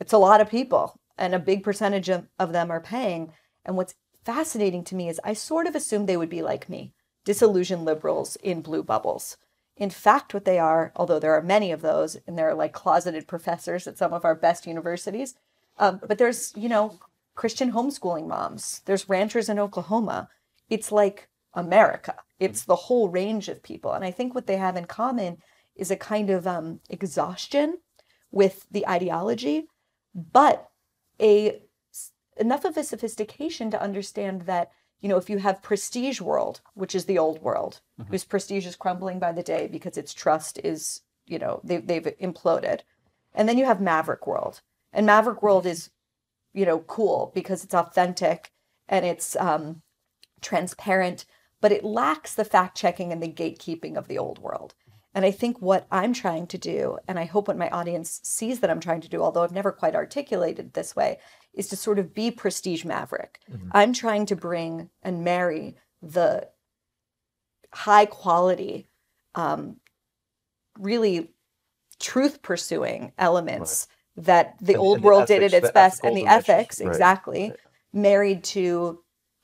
[0.00, 3.32] it's a lot of people, and a big percentage of, of them are paying.
[3.64, 3.94] And what's
[4.24, 6.92] fascinating to me is I sort of assumed they would be like me,
[7.24, 9.36] disillusioned liberals in blue bubbles.
[9.76, 13.26] In fact, what they are, although there are many of those, and they're like closeted
[13.26, 15.34] professors at some of our best universities,
[15.78, 16.98] um, but there's, you know,
[17.34, 20.28] Christian homeschooling moms, there's ranchers in Oklahoma.
[20.68, 23.92] It's like America, it's the whole range of people.
[23.92, 25.38] And I think what they have in common
[25.74, 27.78] is a kind of um, exhaustion
[28.30, 29.68] with the ideology,
[30.14, 30.68] but
[31.20, 31.62] a
[32.36, 34.70] enough of a sophistication to understand that
[35.00, 38.10] you know if you have prestige world which is the old world mm-hmm.
[38.10, 42.14] whose prestige is crumbling by the day because its trust is you know they, they've
[42.20, 42.80] imploded.
[43.32, 44.60] And then you have maverick world.
[44.92, 45.90] And maverick world is
[46.52, 48.52] you know cool because it's authentic
[48.88, 49.82] and it's um,
[50.40, 51.24] transparent
[51.60, 54.74] but it lacks the fact checking and the gatekeeping of the old world.
[55.14, 58.60] And I think what I'm trying to do, and I hope what my audience sees
[58.60, 61.18] that I'm trying to do, although I've never quite articulated this way,
[61.54, 63.40] is to sort of be prestige maverick.
[63.50, 63.68] Mm-hmm.
[63.72, 66.48] I'm trying to bring and marry the
[67.72, 68.88] high quality,
[69.34, 69.76] um,
[70.78, 71.32] really
[71.98, 74.26] truth pursuing elements right.
[74.26, 76.80] that the and, old and world the ethics, did at its best and the ethics,
[76.80, 76.88] right.
[76.88, 77.58] exactly, right.
[77.92, 79.02] married to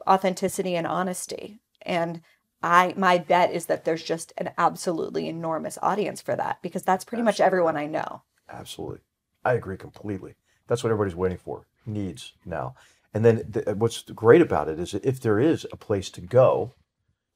[0.08, 1.60] authenticity and honesty.
[1.82, 2.22] And
[2.62, 7.04] I my bet is that there's just an absolutely enormous audience for that because that's
[7.04, 7.42] pretty absolutely.
[7.42, 8.22] much everyone I know.
[8.48, 9.00] Absolutely.
[9.44, 10.34] I agree completely.
[10.66, 12.74] That's what everybody's waiting for, needs now.
[13.14, 16.10] And then the, uh, what's great about it is that if there is a place
[16.10, 16.74] to go,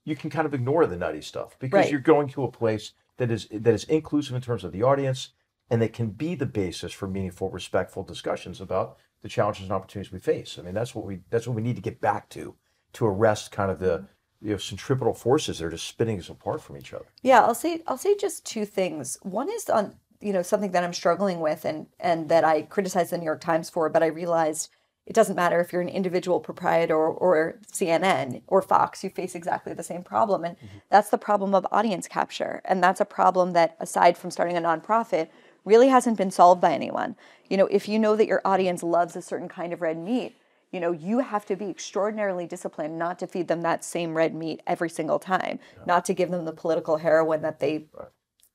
[0.04, 1.90] you can kind of ignore the nutty stuff because right.
[1.90, 5.30] you're going to a place that is that is inclusive in terms of the audience
[5.70, 10.12] and that can be the basis for meaningful, respectful discussions about the challenges and opportunities
[10.12, 10.58] we face.
[10.58, 12.56] I mean, that's what we that's what we need to get back to
[12.94, 14.06] to arrest kind of the
[14.40, 17.06] you know centripetal forces that are just spinning us apart from each other.
[17.22, 19.18] Yeah, I'll say I'll say just two things.
[19.22, 23.10] One is on you know something that I'm struggling with and and that I criticized
[23.10, 24.70] the New York Times for, but I realized
[25.06, 29.34] it doesn't matter if you're an individual proprietor or, or CNN or Fox, you face
[29.34, 30.44] exactly the same problem.
[30.44, 30.78] And mm-hmm.
[30.88, 32.60] that's the problem of audience capture.
[32.64, 35.28] And that's a problem that, aside from starting a nonprofit,
[35.64, 37.16] really hasn't been solved by anyone.
[37.48, 40.36] You know, if you know that your audience loves a certain kind of red meat,
[40.70, 44.34] you know, you have to be extraordinarily disciplined not to feed them that same red
[44.34, 45.84] meat every single time, yeah.
[45.86, 48.08] not to give them the political heroin that they, right.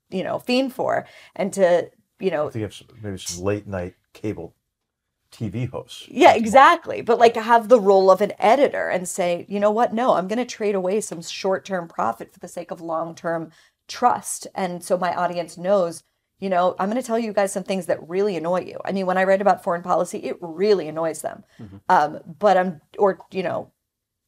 [0.09, 1.89] You know, fiend for, and to,
[2.19, 4.55] you know, to give maybe some late night cable
[5.31, 6.07] TV hosts.
[6.09, 7.01] Yeah, exactly.
[7.01, 9.93] But like have the role of an editor and say, you know what?
[9.93, 13.15] No, I'm going to trade away some short term profit for the sake of long
[13.15, 13.51] term
[13.87, 14.47] trust.
[14.55, 16.03] And so my audience knows
[16.39, 18.79] you know, I'm going to tell you guys some things that really annoy you.
[18.83, 21.43] I mean, when I write about foreign policy, it really annoys them.
[21.59, 21.77] Mm-hmm.
[21.87, 23.71] Um, but I'm, or, you know,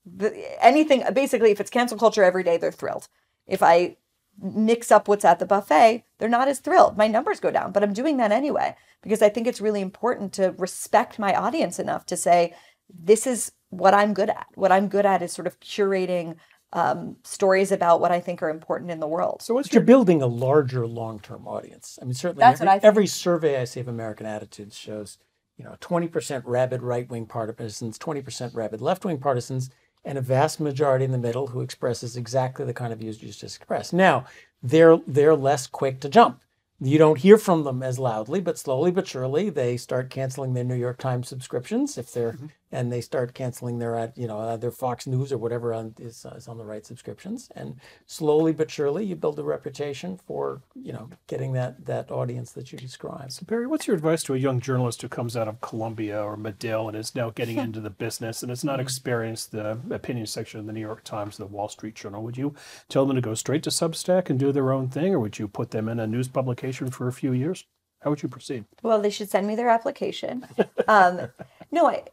[0.06, 3.10] the, anything, basically, if it's cancel culture every day, they're thrilled.
[3.46, 3.98] If I
[4.42, 6.98] mix up what's at the buffet, they're not as thrilled.
[6.98, 10.34] My numbers go down, but I'm doing that anyway because I think it's really important
[10.34, 12.54] to respect my audience enough to say,
[12.90, 14.48] this is what I'm good at.
[14.56, 16.36] What I'm good at is sort of curating
[16.74, 19.42] um, stories about what I think are important in the world.
[19.42, 21.98] So, what's you're building a larger long-term audience.
[22.02, 25.18] I mean, certainly That's every, what I every survey I see of American attitudes shows,
[25.58, 29.70] you know, 20% rabid right-wing partisans, 20% rabid left-wing partisans,
[30.08, 33.28] and a vast majority in the middle who expresses exactly the kind of views you
[33.28, 33.94] just expressed.
[33.94, 34.26] Now,
[34.64, 36.42] they're they're less quick to jump.
[36.80, 40.64] You don't hear from them as loudly, but slowly but surely they start canceling their
[40.64, 44.40] New York Times subscriptions if they're mm-hmm and they start canceling their uh, you know
[44.40, 47.80] uh, their Fox News or whatever on, is, uh, is on the right subscriptions, and
[48.06, 52.72] slowly but surely you build a reputation for you know getting that that audience that
[52.72, 53.34] you described.
[53.34, 56.38] So Bari, what's your advice to a young journalist who comes out of Columbia or
[56.38, 58.82] Medill and is now getting into the business and has not mm-hmm.
[58.82, 62.24] experienced the opinion section of the New York Times, or the Wall Street Journal?
[62.24, 62.54] Would you
[62.90, 65.48] tell them to go straight to Substack and do their own thing, or would you
[65.48, 67.66] put them in a news publication for a few years?
[68.02, 68.66] How would you proceed?
[68.84, 70.46] Well, they should send me their application.
[70.88, 71.28] Um,
[71.70, 72.04] no, I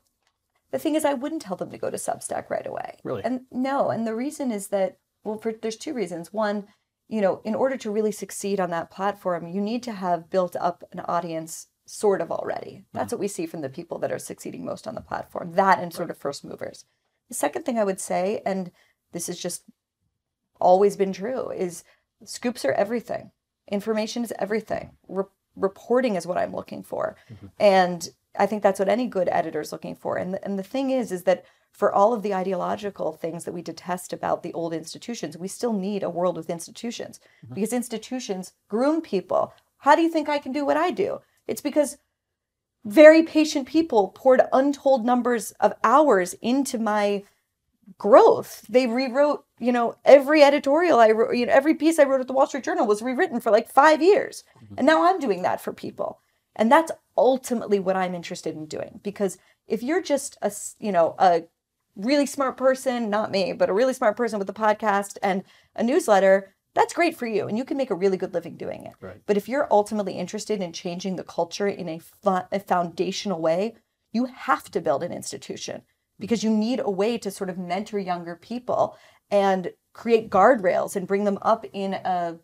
[0.74, 2.98] the thing is, I wouldn't tell them to go to Substack right away.
[3.04, 3.22] Really?
[3.22, 6.32] And no, and the reason is that well, for, there's two reasons.
[6.32, 6.66] One,
[7.06, 10.56] you know, in order to really succeed on that platform, you need to have built
[10.56, 12.86] up an audience sort of already.
[12.92, 15.52] That's mm what we see from the people that are succeeding most on the platform.
[15.52, 16.16] That and sort right.
[16.16, 16.86] of first movers.
[17.28, 18.72] The second thing I would say, and
[19.12, 19.62] this has just
[20.60, 21.84] always been true, is
[22.24, 23.30] scoops are everything.
[23.70, 24.96] Information is everything.
[25.06, 27.16] Re- reporting is what I'm looking for.
[27.32, 27.46] Mm-hmm.
[27.60, 30.16] And I think that's what any good editor is looking for.
[30.16, 33.52] And the, and the thing is, is that for all of the ideological things that
[33.52, 37.54] we detest about the old institutions, we still need a world with institutions mm-hmm.
[37.54, 39.52] because institutions groom people.
[39.78, 41.20] How do you think I can do what I do?
[41.46, 41.98] It's because
[42.84, 47.24] very patient people poured untold numbers of hours into my
[47.98, 48.64] growth.
[48.68, 52.28] They rewrote, you know, every editorial I wrote, you know, every piece I wrote at
[52.28, 54.44] the Wall Street Journal was rewritten for like five years.
[54.76, 56.20] And now I'm doing that for people.
[56.56, 59.00] And that's ultimately what I'm interested in doing.
[59.02, 61.44] Because if you're just a, you know, a
[61.96, 65.44] really smart person, not me, but a really smart person with a podcast and
[65.74, 67.46] a newsletter, that's great for you.
[67.46, 68.94] And you can make a really good living doing it.
[69.00, 69.20] Right.
[69.26, 72.00] But if you're ultimately interested in changing the culture in a,
[72.52, 73.76] a foundational way,
[74.12, 75.82] you have to build an institution
[76.18, 78.96] because you need a way to sort of mentor younger people
[79.30, 82.36] and create guardrails and bring them up in a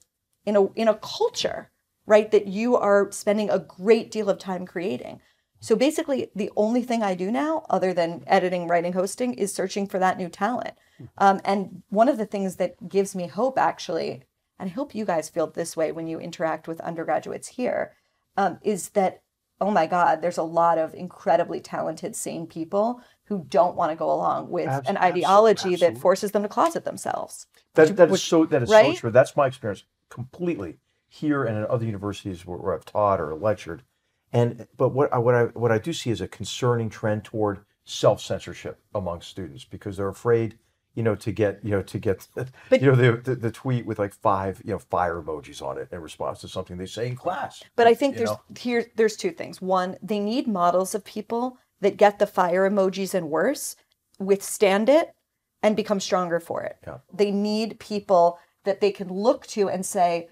[0.47, 1.71] in a in a culture
[2.11, 5.21] right that you are spending a great deal of time creating.
[5.61, 9.87] So basically the only thing i do now other than editing writing hosting is searching
[9.87, 10.75] for that new talent.
[11.19, 14.11] Um, and one of the things that gives me hope actually
[14.59, 17.83] and i hope you guys feel this way when you interact with undergraduates here
[18.37, 19.13] um, is that
[19.61, 23.97] oh my god there's a lot of incredibly talented sane people who don't want to
[24.05, 27.47] go along with an ideology that forces them to closet themselves.
[27.75, 29.11] That, that is which- so that is so true.
[29.19, 29.85] That's my experience
[30.19, 30.73] completely
[31.13, 33.83] here and in other universities where, where I've taught or lectured.
[34.33, 37.59] And but what I what I what I do see is a concerning trend toward
[37.85, 40.57] self censorship among students because they're afraid,
[40.95, 42.29] you know, to get you know to get
[42.71, 45.79] But- you know the, the the tweet with like five you know fire emojis on
[45.79, 47.61] it in response to something they say in class.
[47.75, 48.41] But I think you there's know?
[48.57, 49.61] here there's two things.
[49.61, 53.75] One, they need models of people that get the fire emojis and worse,
[54.21, 55.13] withstand it,
[55.61, 56.77] and become stronger for it.
[56.87, 56.99] Yeah.
[57.13, 60.29] They need people that they can look to and say,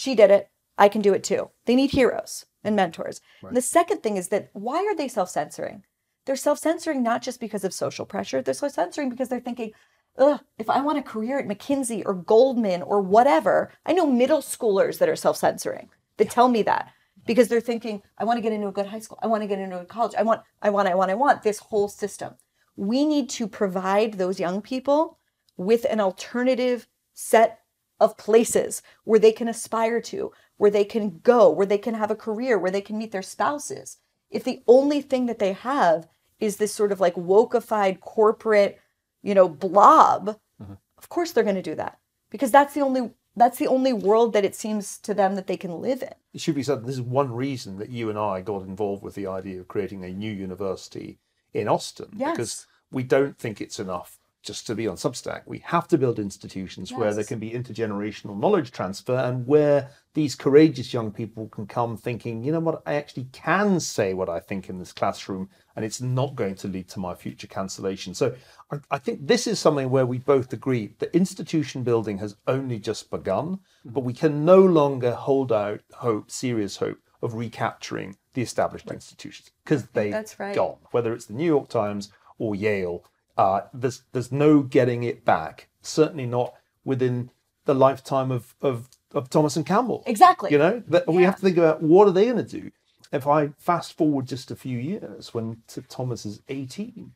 [0.00, 0.50] "She did it.
[0.78, 3.20] I can do it too." They need heroes and mentors.
[3.42, 5.84] And the second thing is that why are they self-censoring?
[6.24, 8.42] They're self-censoring not just because of social pressure.
[8.42, 9.72] They're self-censoring because they're thinking,
[10.18, 14.42] Ugh, if I want a career at McKinsey or Goldman or whatever, I know middle
[14.42, 16.90] schoolers that are self censoring that tell me that
[17.26, 19.18] because they're thinking, I want to get into a good high school.
[19.22, 20.14] I want to get into a college.
[20.18, 22.34] I want, I want, I want, I want this whole system.
[22.76, 25.18] We need to provide those young people
[25.56, 27.59] with an alternative set
[28.00, 32.10] of places where they can aspire to, where they can go, where they can have
[32.10, 33.98] a career, where they can meet their spouses.
[34.30, 38.80] If the only thing that they have is this sort of like wokeified corporate,
[39.22, 40.74] you know, blob, mm-hmm.
[40.98, 41.98] of course they're going to do that
[42.30, 45.56] because that's the only that's the only world that it seems to them that they
[45.56, 46.14] can live in.
[46.34, 49.14] It should be said this is one reason that you and I got involved with
[49.14, 51.18] the idea of creating a new university
[51.54, 52.32] in Austin Yes.
[52.32, 55.42] because we don't think it's enough just to be on Substack.
[55.46, 60.34] We have to build institutions where there can be intergenerational knowledge transfer and where these
[60.34, 64.40] courageous young people can come thinking, you know what, I actually can say what I
[64.40, 68.14] think in this classroom and it's not going to lead to my future cancellation.
[68.14, 68.34] So
[68.72, 72.78] I, I think this is something where we both agree that institution building has only
[72.78, 73.90] just begun, mm-hmm.
[73.90, 79.50] but we can no longer hold out hope, serious hope, of recapturing the established institutions
[79.64, 79.98] because mm-hmm.
[79.98, 80.54] they've that's right.
[80.54, 80.78] gone.
[80.90, 83.04] Whether it's the New York Times or Yale,
[83.36, 85.68] uh, there's there's no getting it back.
[85.82, 86.54] Certainly not
[86.84, 87.30] within
[87.64, 90.02] the lifetime of of, of Thomas and Campbell.
[90.06, 90.50] Exactly.
[90.50, 92.70] You know, that we have to think about what are they going to do.
[93.12, 97.12] If I fast forward just a few years, when T- Thomas is 18,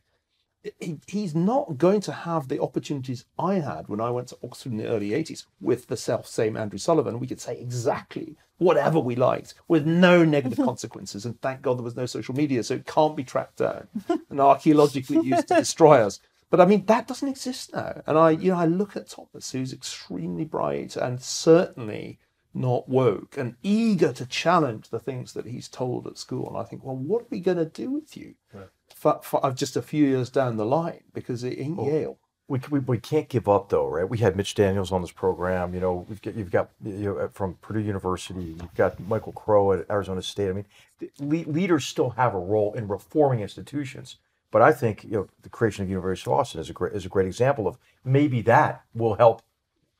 [0.79, 4.71] he, he's not going to have the opportunities I had when I went to Oxford
[4.71, 7.19] in the early 80s with the self same Andrew Sullivan.
[7.19, 11.25] We could say exactly whatever we liked with no negative consequences.
[11.25, 13.87] And thank God there was no social media, so it can't be tracked down
[14.29, 16.19] and archaeologically used to destroy us.
[16.49, 18.01] But I mean, that doesn't exist now.
[18.07, 22.19] And I, you know, I look at Thomas, who's extremely bright and certainly
[22.53, 26.47] not woke and eager to challenge the things that he's told at school.
[26.47, 28.35] And I think, well, what are we going to do with you
[28.93, 31.03] for, for just a few years down the line?
[31.13, 32.17] Because it ain't Yale.
[32.47, 34.07] We, we, we can't give up though, right?
[34.07, 35.73] We had Mitch Daniels on this program.
[35.73, 38.39] You know, we've got, you've got you know, from Purdue University.
[38.43, 40.49] You've got Michael Crow at Arizona State.
[40.49, 40.65] I mean,
[41.19, 44.17] le- leaders still have a role in reforming institutions.
[44.51, 47.05] But I think you know the creation of University of Austin is a great is
[47.05, 49.41] a great example of maybe that will help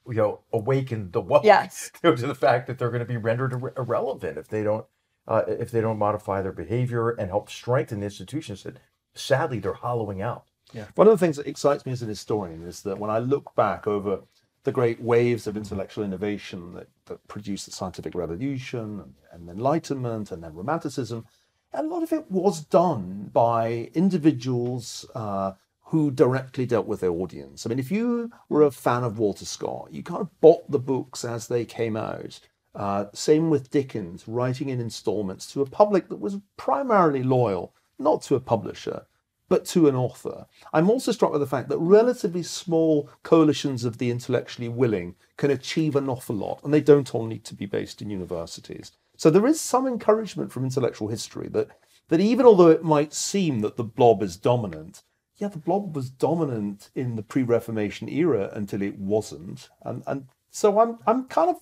[0.08, 1.92] you know awaken the woke Yes.
[2.04, 4.86] to the fact that they're going to be rendered irre- irrelevant if they don't
[5.28, 8.78] uh, if they don't modify their behavior and help strengthen the institutions that
[9.14, 10.46] sadly they're hollowing out.
[10.74, 10.86] Yeah.
[10.96, 13.56] One of the things that excites me as an historian is that when I look
[13.56, 14.22] back over
[14.64, 20.32] the great waves of intellectual innovation that, that produced the scientific revolution and, and Enlightenment
[20.32, 21.26] and then Romanticism,
[21.74, 25.54] a lot of it was done by individuals uh,
[25.90, 27.66] who directly dealt with their audience.
[27.66, 30.80] I mean, if you were a fan of Walter Scott, you kind of bought the
[30.80, 32.40] books as they came out.
[32.76, 38.22] Uh, same with Dickens, writing in installments to a public that was primarily loyal, not
[38.24, 39.06] to a publisher,
[39.48, 40.46] but to an author.
[40.74, 45.52] I'm also struck by the fact that relatively small coalitions of the intellectually willing can
[45.52, 48.92] achieve an awful lot, and they don't all need to be based in universities.
[49.18, 51.70] So there is some encouragement from intellectual history that
[52.10, 55.02] that even although it might seem that the blob is dominant,
[55.38, 60.80] yeah, the blob was dominant in the pre-Reformation era until it wasn't, and and so
[60.80, 61.58] I'm I'm kind of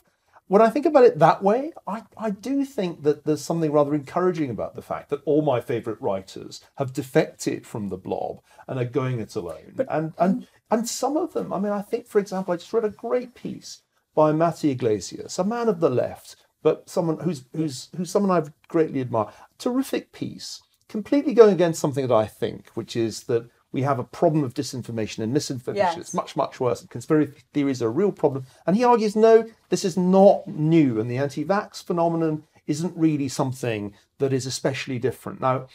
[0.47, 3.95] when I think about it that way, I, I do think that there's something rather
[3.95, 8.77] encouraging about the fact that all my favourite writers have defected from the blob and
[8.79, 9.73] are going it alone.
[9.89, 12.83] and and and some of them, I mean, I think, for example, I just read
[12.83, 13.81] a great piece
[14.15, 18.51] by Mati Yglesias, a man of the left, but someone who's who's who's someone I've
[18.67, 19.33] greatly admired.
[19.57, 24.03] Terrific piece, completely going against something that I think, which is that we have a
[24.03, 25.85] problem of disinformation and misinformation.
[25.85, 25.97] Yes.
[25.97, 26.85] It's much, much worse.
[26.85, 28.45] Conspiracy theories are a real problem.
[28.65, 30.99] And he argues, no, this is not new.
[30.99, 35.41] And the anti vax phenomenon isn't really something that is especially different.
[35.41, 35.67] Now,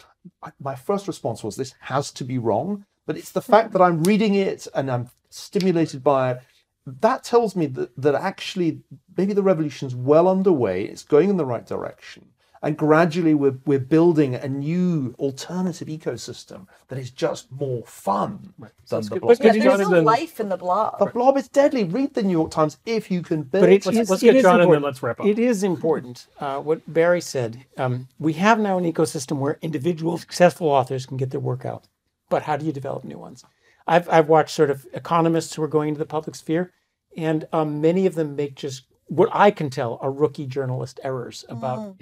[0.61, 2.86] my first response was, this has to be wrong.
[3.05, 6.42] But it's the fact that I'm reading it and I'm stimulated by it.
[6.86, 8.80] That tells me that, that actually
[9.16, 10.84] maybe the revolution's well underway.
[10.84, 12.28] It's going in the right direction.
[12.62, 18.70] And gradually we're, we're building a new alternative ecosystem that is just more fun than
[18.88, 19.20] the good.
[19.20, 19.28] blob.
[19.28, 20.98] Let's Yeah, there's Jonathan- no life in the blob.
[20.98, 21.84] The blob is deadly.
[21.84, 23.96] Read the New York Times if you can build But it, it.
[23.96, 24.84] is- let's it get is John and then important.
[24.84, 25.26] let's wrap up.
[25.26, 26.26] It is important.
[26.40, 27.64] Uh, what Bari said.
[27.76, 31.86] Um, we have now an ecosystem where individual successful authors can get their work out.
[32.28, 33.44] But how do you develop new ones?
[33.86, 36.72] I've, I've watched sort of economists who are going into the public sphere,
[37.16, 41.44] and um, many of them make just what I can tell are rookie journalist errors
[41.48, 41.96] about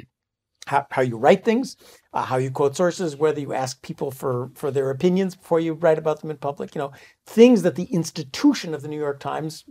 [0.67, 1.77] how, how you write things,
[2.13, 5.75] uh, how you quote sources, whether you ask people for, for their opinions before you
[5.75, 6.93] write about them in public, you know,
[7.27, 9.65] things that the institution of the New York Times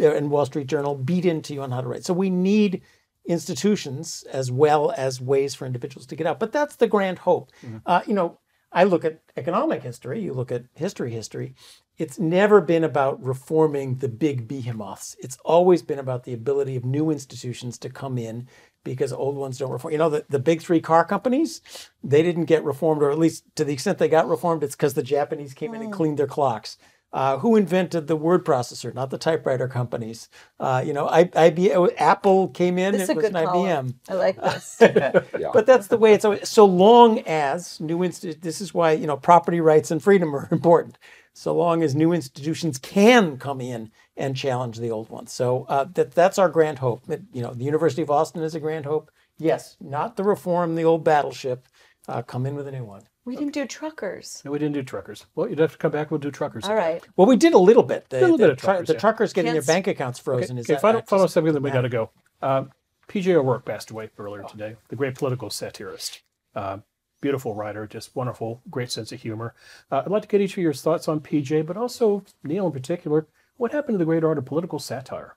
[0.00, 2.04] uh, and Wall Street Journal beat into you on how to write.
[2.04, 2.82] So we need
[3.26, 6.40] institutions as well as ways for individuals to get out.
[6.40, 7.50] But that's the grand hope.
[7.86, 8.38] Uh, you know,
[8.72, 11.54] I look at economic history, you look at history history.
[11.98, 15.14] It's never been about reforming the big behemoths.
[15.20, 18.48] It's always been about the ability of new institutions to come in
[18.84, 19.92] because old ones don't reform.
[19.92, 21.60] You know, the, the big three car companies,
[22.02, 24.94] they didn't get reformed, or at least to the extent they got reformed, it's because
[24.94, 26.78] the Japanese came in and cleaned their clocks.
[27.12, 28.94] Uh, who invented the word processor?
[28.94, 30.28] Not the typewriter companies.
[30.58, 32.92] Uh, you know, I, IBM, Apple came in.
[32.92, 33.64] This is it a was good an call.
[33.64, 33.94] IBM.
[34.08, 34.76] I like this.
[35.52, 36.48] But that's the way it's always.
[36.48, 40.48] So long as new institutions, this is why you know property rights and freedom are
[40.52, 40.98] important.
[41.34, 45.32] So long as new institutions can come in and challenge the old ones.
[45.32, 47.06] So uh, that that's our grand hope.
[47.06, 49.10] That, you know, the University of Austin is a grand hope.
[49.38, 51.66] Yes, not the reform the old battleship.
[52.08, 53.02] Uh, come in with a new one.
[53.24, 54.42] we didn't do truckers.
[54.44, 55.24] No, we didn't do truckers.
[55.34, 56.10] Well, you'd have to come back.
[56.10, 56.64] We'll do truckers.
[56.64, 57.02] All right.
[57.16, 58.08] Well, we did a little bit.
[58.10, 58.98] The, little the bit of truckers, the yeah.
[58.98, 61.62] truckers getting Can't their bank accounts frozen is Okay, that final, act- final subject, then
[61.62, 62.10] we got to go.
[62.42, 62.64] Uh,
[63.08, 63.36] P.J.
[63.36, 66.22] O'Rourke passed away earlier today, the great political satirist.
[66.54, 66.78] Uh,
[67.22, 69.54] beautiful writer, just wonderful, great sense of humor.
[69.90, 72.72] Uh, I'd like to get each of your thoughts on P.J., but also Niall in
[72.72, 73.26] particular.
[73.56, 75.36] What happened to the great art of political satire?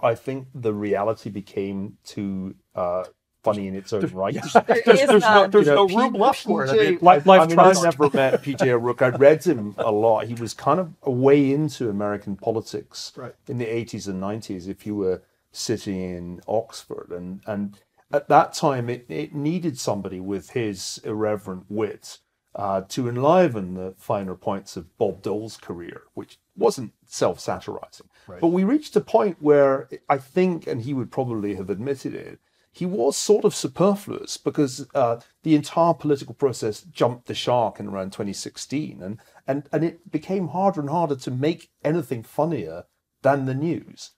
[0.00, 3.04] I think the reality became too uh,
[3.42, 4.34] funny in its own right.
[4.34, 5.50] There is there's no, none.
[5.50, 6.70] there's You know, no room P- left for it.
[6.70, 7.82] I PJ mean, Life- I, life I mean, I trust.
[7.84, 9.02] never met PJ O'Rourke.
[9.02, 10.26] I read him a lot.
[10.26, 13.34] He was kind of a way into American politics Right.
[13.48, 17.10] in the 80s and 90s if you were sitting in Oxford.
[17.10, 17.76] And, and
[18.10, 22.18] at that time, it, it needed somebody with his irreverent wit
[22.54, 28.08] uh, to enliven the finer points of Bob Dole's career, which wasn't self satirizing.
[28.40, 32.40] But we reached a point where I think, and he would probably have admitted it,
[32.72, 37.88] he was sort of superfluous because uh, the entire political process jumped the shark in
[37.88, 42.84] around 2016, and, and, and it became harder and harder to make anything funnier
[43.22, 44.12] than the news.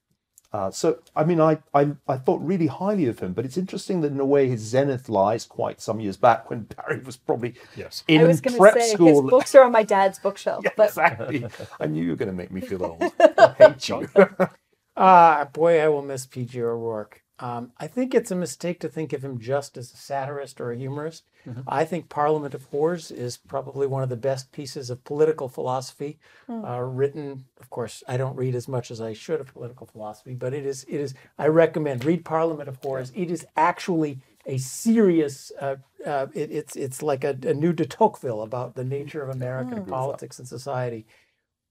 [0.53, 4.01] Uh, so, I mean, I, I, I thought really highly of him, but it's interesting
[4.01, 7.55] that in a way his zenith lies quite some years back when Bari was probably
[7.77, 8.03] Yes.
[8.09, 10.89] in I was going to prep say his books are on my dad's bookshelf, but
[10.89, 11.47] exactly.
[11.79, 13.01] I knew you were going to make me feel old.
[13.39, 14.09] I hate you.
[14.97, 16.61] Ah, boy, I will miss P.J.
[16.63, 17.23] O'Rourke.
[17.41, 20.73] Um, I think it's a mistake to think of him just as a satirist or
[20.73, 21.25] a humorist.
[21.67, 26.19] I think Parliament of Whores is probably one of the best pieces of political philosophy
[26.51, 27.47] uh, written.
[27.59, 30.67] Of course, I don't read as much as I should of political philosophy, but it
[30.67, 30.85] is.
[30.85, 31.15] It is.
[31.39, 33.11] I recommend read Parliament of Whores.
[33.15, 35.51] It is actually a serious.
[35.59, 39.31] Uh, uh, it, it's it's like a, a new de Tocqueville about the nature of
[39.31, 41.07] American politics and society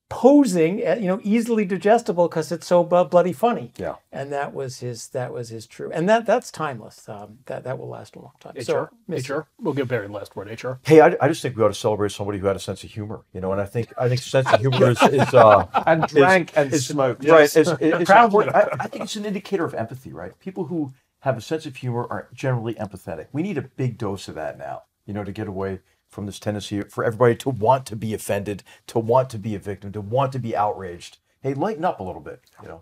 [0.10, 3.72] posing, uh, you know, easily digestible because it's so bloody funny.
[3.78, 3.96] Yeah.
[4.12, 5.08] And that was his.
[5.10, 5.92] That was his true.
[5.92, 7.08] And that that's timeless.
[7.08, 8.60] Um, that that will last a long time.
[8.62, 8.92] So, HR?
[9.08, 9.42] miss HR?
[9.60, 10.50] We'll give Bari the last word.
[10.64, 10.74] HR?
[10.84, 12.92] Hey, I, I just think we ought to celebrate somebody who had a sense of
[12.92, 16.04] humor, you know, and I think I think sense of humor is, is uh, And
[16.08, 17.24] drank and smoked.
[17.26, 17.42] right.
[17.42, 17.56] Yes.
[17.56, 18.56] It's, it's Proud important.
[18.56, 20.38] I, I think it's an indicator of empathy, right?
[20.40, 23.28] People who have a sense of humor are generally empathetic.
[23.32, 25.80] We need a big dose of that now, you know, to get away
[26.10, 29.60] from this tendency for everybody to want to be offended, to want to be a
[29.60, 31.20] victim, to want to be outraged.
[31.42, 32.82] Hey, lighten up a little bit, you know.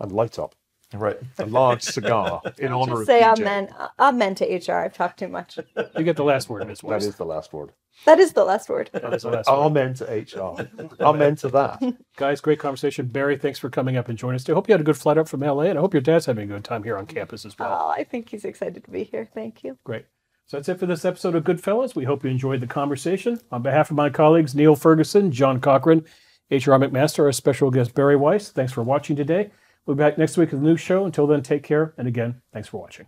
[0.00, 0.54] And light up.
[0.94, 1.18] Right.
[1.38, 3.38] a large cigar in honor of Say PJ.
[3.40, 3.74] amen.
[3.78, 4.74] Uh, amen to HR.
[4.80, 5.58] I've talked too much.
[5.96, 6.80] You get the last word, Ms.
[6.80, 7.04] That Weiss.
[7.06, 7.72] is the last word.
[8.04, 8.90] That is the last word.
[8.92, 9.54] That is the last word.
[9.54, 10.68] Amen to HR.
[11.02, 11.82] Amen to that.
[12.16, 13.06] Guys, great conversation.
[13.06, 14.54] Bari, thanks for coming up and joining us today.
[14.54, 16.50] Hope you had a good flight up from LA, and I hope your dad's having
[16.50, 17.70] a good time here on campus as well.
[17.86, 19.28] Oh, I think he's excited to be here.
[19.32, 19.78] Thank you.
[19.84, 20.04] Great.
[20.52, 21.94] So that's it for this episode of GoodFellows.
[21.94, 23.40] We hope you enjoyed the conversation.
[23.52, 26.04] On behalf of my colleagues Niall Ferguson, John Cochrane,
[26.50, 29.50] HR McMaster, our special guest Bari Weiss, thanks for watching today.
[29.86, 31.06] We'll be back next week with a new show.
[31.06, 31.94] Until then, take care.
[31.96, 33.06] And again, thanks for watching.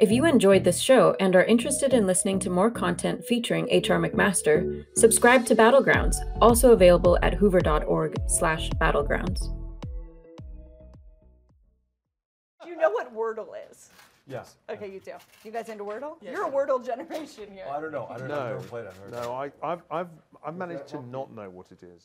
[0.00, 4.02] If you enjoyed this show and are interested in listening to more content featuring HR
[4.04, 9.40] McMaster, subscribe to Battlegrounds, also available at hoover.org/battlegrounds.
[12.60, 13.89] Do you know what Wordle is?
[14.30, 14.56] Yes.
[14.68, 15.12] Okay, you do.
[15.44, 16.12] You guys into Wordle?
[16.22, 17.66] You're a Wordle generation here.
[17.68, 18.06] I don't know.
[18.08, 18.34] I don't know.
[18.40, 18.92] I've No, never played it.
[19.10, 20.08] No, I, I've, I've,
[20.44, 22.04] I've managed to not know what it is.